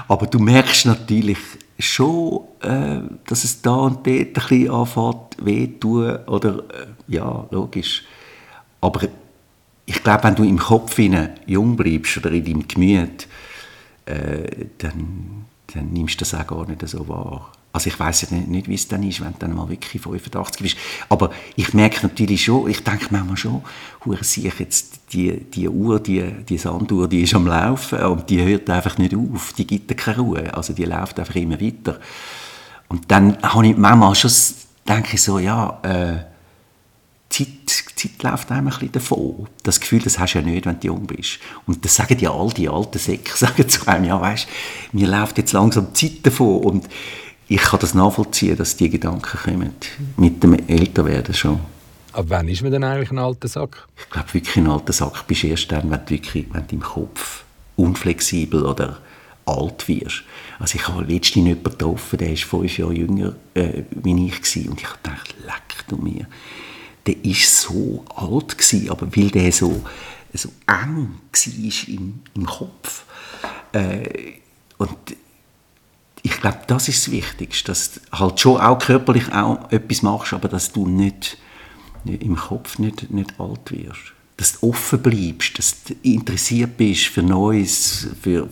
Aber 0.08 0.26
du 0.26 0.38
merkst 0.38 0.86
natürlich 0.86 1.38
schon, 1.78 2.40
äh, 2.62 3.00
dass 3.26 3.44
es 3.44 3.62
da 3.62 3.74
und 3.74 4.06
dort 4.06 4.08
ein 4.08 4.32
bisschen 4.32 4.70
anfängt 4.70 5.36
weh 5.42 5.66
tun 5.66 6.18
oder 6.26 6.58
äh, 6.58 6.86
ja, 7.08 7.46
logisch. 7.50 8.04
Aber 8.80 9.08
ich 9.86 10.02
glaube, 10.02 10.24
wenn 10.24 10.34
du 10.34 10.44
im 10.44 10.58
Kopf 10.58 10.98
jung 11.46 11.76
bleibst 11.76 12.16
oder 12.18 12.30
in 12.30 12.44
deinem 12.44 12.68
Gemüt, 12.68 13.26
äh, 14.06 14.66
dann, 14.78 15.46
dann 15.74 15.92
nimmst 15.92 16.14
du 16.14 16.18
das 16.20 16.34
auch 16.34 16.46
gar 16.46 16.66
nicht 16.66 16.86
so 16.88 17.08
wahr. 17.08 17.52
Also 17.72 17.88
ich 17.88 18.00
weiß 18.00 18.30
nicht, 18.32 18.48
nicht 18.48 18.68
wie 18.68 18.74
es 18.74 18.88
dann 18.88 19.02
ist, 19.04 19.20
wenn 19.20 19.32
du 19.32 19.38
dann 19.38 19.54
mal 19.54 19.68
wirklich 19.68 20.02
85 20.02 20.62
bist. 20.62 20.76
Aber 21.08 21.30
ich 21.54 21.72
merke 21.72 22.04
natürlich 22.04 22.44
schon, 22.44 22.68
ich 22.68 22.82
denke 22.82 23.06
manchmal 23.10 23.36
schon, 23.36 23.62
hure 24.04 24.24
sehe 24.24 24.52
jetzt 24.58 25.12
die, 25.12 25.38
die 25.44 25.68
Uhr, 25.68 26.00
die, 26.00 26.22
die 26.48 26.58
Sanduhr, 26.58 27.06
die 27.06 27.22
ist 27.22 27.34
am 27.34 27.46
Laufen 27.46 28.00
und 28.00 28.28
die 28.28 28.42
hört 28.42 28.68
einfach 28.70 28.98
nicht 28.98 29.14
auf, 29.14 29.52
die 29.52 29.66
gibt 29.66 29.96
keine 29.96 30.18
Ruhe, 30.18 30.52
also 30.52 30.72
die 30.72 30.84
läuft 30.84 31.20
einfach 31.20 31.36
immer 31.36 31.60
weiter. 31.60 32.00
Und 32.88 33.08
dann 33.08 33.40
habe 33.40 33.68
ich 33.68 33.76
manchmal 33.76 34.16
schon, 34.16 34.32
denke 34.88 35.14
ich 35.14 35.22
so, 35.22 35.38
ja, 35.38 35.78
äh, 35.84 36.29
Zeit, 37.30 37.48
Zeit 37.94 38.22
läuft 38.22 38.50
einem 38.50 38.66
ein 38.66 38.70
bisschen 38.70 38.92
davon. 38.92 39.46
Das 39.62 39.80
Gefühl, 39.80 40.02
das 40.02 40.18
hast 40.18 40.34
du 40.34 40.40
ja 40.40 40.44
nicht, 40.44 40.66
wenn 40.66 40.80
du 40.80 40.88
jung 40.88 41.06
bist. 41.06 41.38
Und 41.66 41.84
das 41.84 41.94
sagen 41.94 42.18
ja 42.18 42.32
all 42.32 42.50
die 42.50 42.68
alten 42.68 42.98
Säcke, 42.98 43.30
sagen 43.36 43.68
zu 43.68 43.86
einem, 43.86 44.04
ja 44.04 44.20
weißt, 44.20 44.48
mir 44.92 45.08
läuft 45.08 45.38
jetzt 45.38 45.52
langsam 45.52 45.88
die 45.94 46.08
Zeit 46.08 46.26
davon. 46.26 46.62
Und 46.62 46.88
ich 47.48 47.62
kann 47.62 47.80
das 47.80 47.94
nachvollziehen, 47.94 48.56
dass 48.56 48.76
die 48.76 48.90
Gedanken 48.90 49.38
kommen, 49.38 49.74
mit 50.16 50.42
dem 50.42 50.54
Älterwerden 50.68 51.34
schon. 51.34 51.60
Aber 52.12 52.30
wann 52.30 52.48
ist 52.48 52.62
man 52.62 52.72
denn 52.72 52.82
eigentlich 52.82 53.12
ein 53.12 53.18
alter 53.18 53.46
Sack? 53.46 53.86
Ich 53.96 54.10
glaube, 54.10 54.34
wirklich 54.34 54.56
ein 54.56 54.66
alter 54.66 54.92
Sack 54.92 55.26
bist 55.28 55.44
du 55.44 55.46
erst 55.46 55.70
dann, 55.70 55.90
wenn 55.90 56.00
du, 56.04 56.10
wirklich, 56.10 56.46
wenn 56.52 56.66
du 56.66 56.74
im 56.74 56.82
Kopf 56.82 57.44
unflexibel 57.76 58.66
oder 58.66 58.98
alt 59.46 59.86
wirst. 59.88 60.24
Also 60.58 60.76
ich 60.76 60.88
habe 60.88 61.02
letztens 61.04 61.46
jemanden 61.46 61.64
getroffen, 61.64 62.18
der 62.18 62.32
ist 62.32 62.44
fünf 62.44 62.76
Jahre 62.76 62.94
jünger 62.94 63.34
äh, 63.54 63.84
wie 63.90 64.26
ich 64.26 64.34
war. 64.34 64.72
Und 64.72 64.80
ich 64.80 64.88
dachte, 65.02 65.34
leck 65.44 65.88
du 65.88 65.96
mir 65.96 66.26
der 67.06 67.24
ist 67.24 67.60
so 67.60 68.04
alt 68.14 68.56
gewesen, 68.56 68.90
aber 68.90 69.14
weil 69.16 69.30
der 69.30 69.52
so, 69.52 69.82
so 70.34 70.48
eng 70.66 71.14
war 71.32 71.88
im, 71.88 72.20
im 72.34 72.46
Kopf. 72.46 73.04
Äh, 73.72 74.34
und 74.78 74.96
ich 76.22 76.32
glaube, 76.40 76.60
das 76.66 76.88
ist 76.88 77.06
das 77.06 77.12
Wichtigste, 77.12 77.70
dass 77.70 77.92
du 77.92 78.00
halt 78.12 78.40
schon 78.40 78.60
auch 78.60 78.78
körperlich 78.78 79.32
auch 79.32 79.70
etwas 79.70 80.02
machst, 80.02 80.32
aber 80.32 80.48
dass 80.48 80.72
du 80.72 80.86
nicht, 80.86 81.38
nicht 82.04 82.22
im 82.22 82.36
Kopf 82.36 82.78
nicht, 82.78 83.10
nicht 83.10 83.38
alt 83.38 83.70
wirst. 83.70 84.12
Dass 84.36 84.58
du 84.58 84.70
offen 84.70 85.02
bleibst, 85.02 85.58
dass 85.58 85.84
du 85.84 85.94
interessiert 86.02 86.76
bist 86.76 87.06
für 87.06 87.22
Neues. 87.22 88.08
Für, 88.22 88.48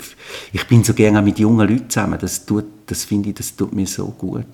ich 0.52 0.66
bin 0.66 0.84
so 0.84 0.92
gerne 0.92 1.22
mit 1.22 1.38
jungen 1.38 1.68
Leuten 1.68 1.88
zusammen. 1.88 2.18
Das, 2.18 2.44
tut, 2.44 2.66
das 2.86 3.04
finde 3.04 3.30
ich, 3.30 3.36
das 3.36 3.56
tut 3.56 3.72
mir 3.72 3.86
so 3.86 4.06
gut. 4.06 4.46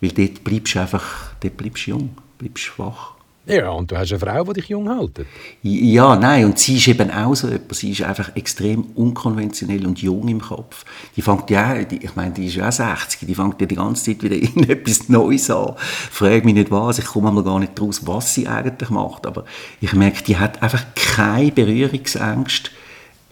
Weil 0.00 0.10
dort 0.10 0.42
bleibst 0.42 0.74
du 0.74 0.80
einfach, 0.80 1.34
dort 1.40 1.56
bleibst 1.56 1.86
jung, 1.86 2.16
bleibst 2.38 2.76
wach. 2.76 3.13
Ja, 3.46 3.70
und 3.70 3.90
du 3.90 3.98
hast 3.98 4.10
eine 4.10 4.18
Frau, 4.18 4.42
die 4.44 4.54
dich 4.54 4.70
jung 4.70 4.88
hält. 4.88 5.26
Ja, 5.62 6.16
nein, 6.16 6.46
und 6.46 6.58
sie 6.58 6.78
ist 6.78 6.88
eben 6.88 7.10
auch 7.10 7.34
so 7.34 7.48
etwas. 7.48 7.78
Sie 7.78 7.90
ist 7.90 8.00
einfach 8.00 8.34
extrem 8.36 8.84
unkonventionell 8.94 9.86
und 9.86 10.00
jung 10.00 10.26
im 10.28 10.40
Kopf. 10.40 10.86
Die 11.14 11.20
fängt 11.20 11.50
ja, 11.50 11.84
die, 11.84 12.02
ich 12.02 12.16
meine, 12.16 12.32
die 12.32 12.46
ist 12.46 12.54
ja 12.54 12.68
auch 12.68 12.72
60, 12.72 13.26
die 13.26 13.34
fängt 13.34 13.60
ja 13.60 13.66
die 13.66 13.74
ganze 13.74 14.04
Zeit 14.04 14.22
wieder 14.22 14.36
in 14.56 14.68
etwas 14.70 15.10
Neues 15.10 15.50
an. 15.50 15.74
Frag 15.76 16.46
mich 16.46 16.54
nicht 16.54 16.70
was, 16.70 16.98
ich 16.98 17.04
komme 17.04 17.30
mal 17.30 17.44
gar 17.44 17.58
nicht 17.58 17.78
draus, 17.78 18.06
was 18.06 18.32
sie 18.32 18.48
eigentlich 18.48 18.88
macht. 18.88 19.26
Aber 19.26 19.44
ich 19.82 19.92
merke, 19.92 20.24
die 20.24 20.38
hat 20.38 20.62
einfach 20.62 20.82
keine 20.94 21.52
Berührungsängste, 21.52 22.70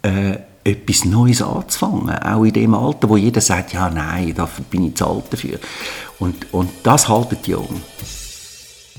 äh, 0.03 0.37
etwas 0.63 1.07
Neues 1.07 1.41
anzufangen. 1.41 2.11
Auch 2.11 2.45
in 2.45 2.53
dem 2.53 2.75
Alter, 2.75 3.09
wo 3.09 3.17
jeder 3.17 3.41
sagt, 3.41 3.73
ja, 3.73 3.89
nein, 3.89 4.35
da 4.37 4.47
bin 4.71 4.89
ich 4.89 4.95
zu 4.95 5.07
alt 5.07 5.25
dafür. 5.31 5.59
Und, 6.19 6.53
und 6.53 6.71
das 6.83 7.09
haltet 7.09 7.47
jung 7.47 7.81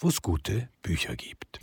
wo 0.00 0.08
es 0.08 0.22
gute 0.22 0.68
Bücher 0.82 1.16
gibt. 1.16 1.60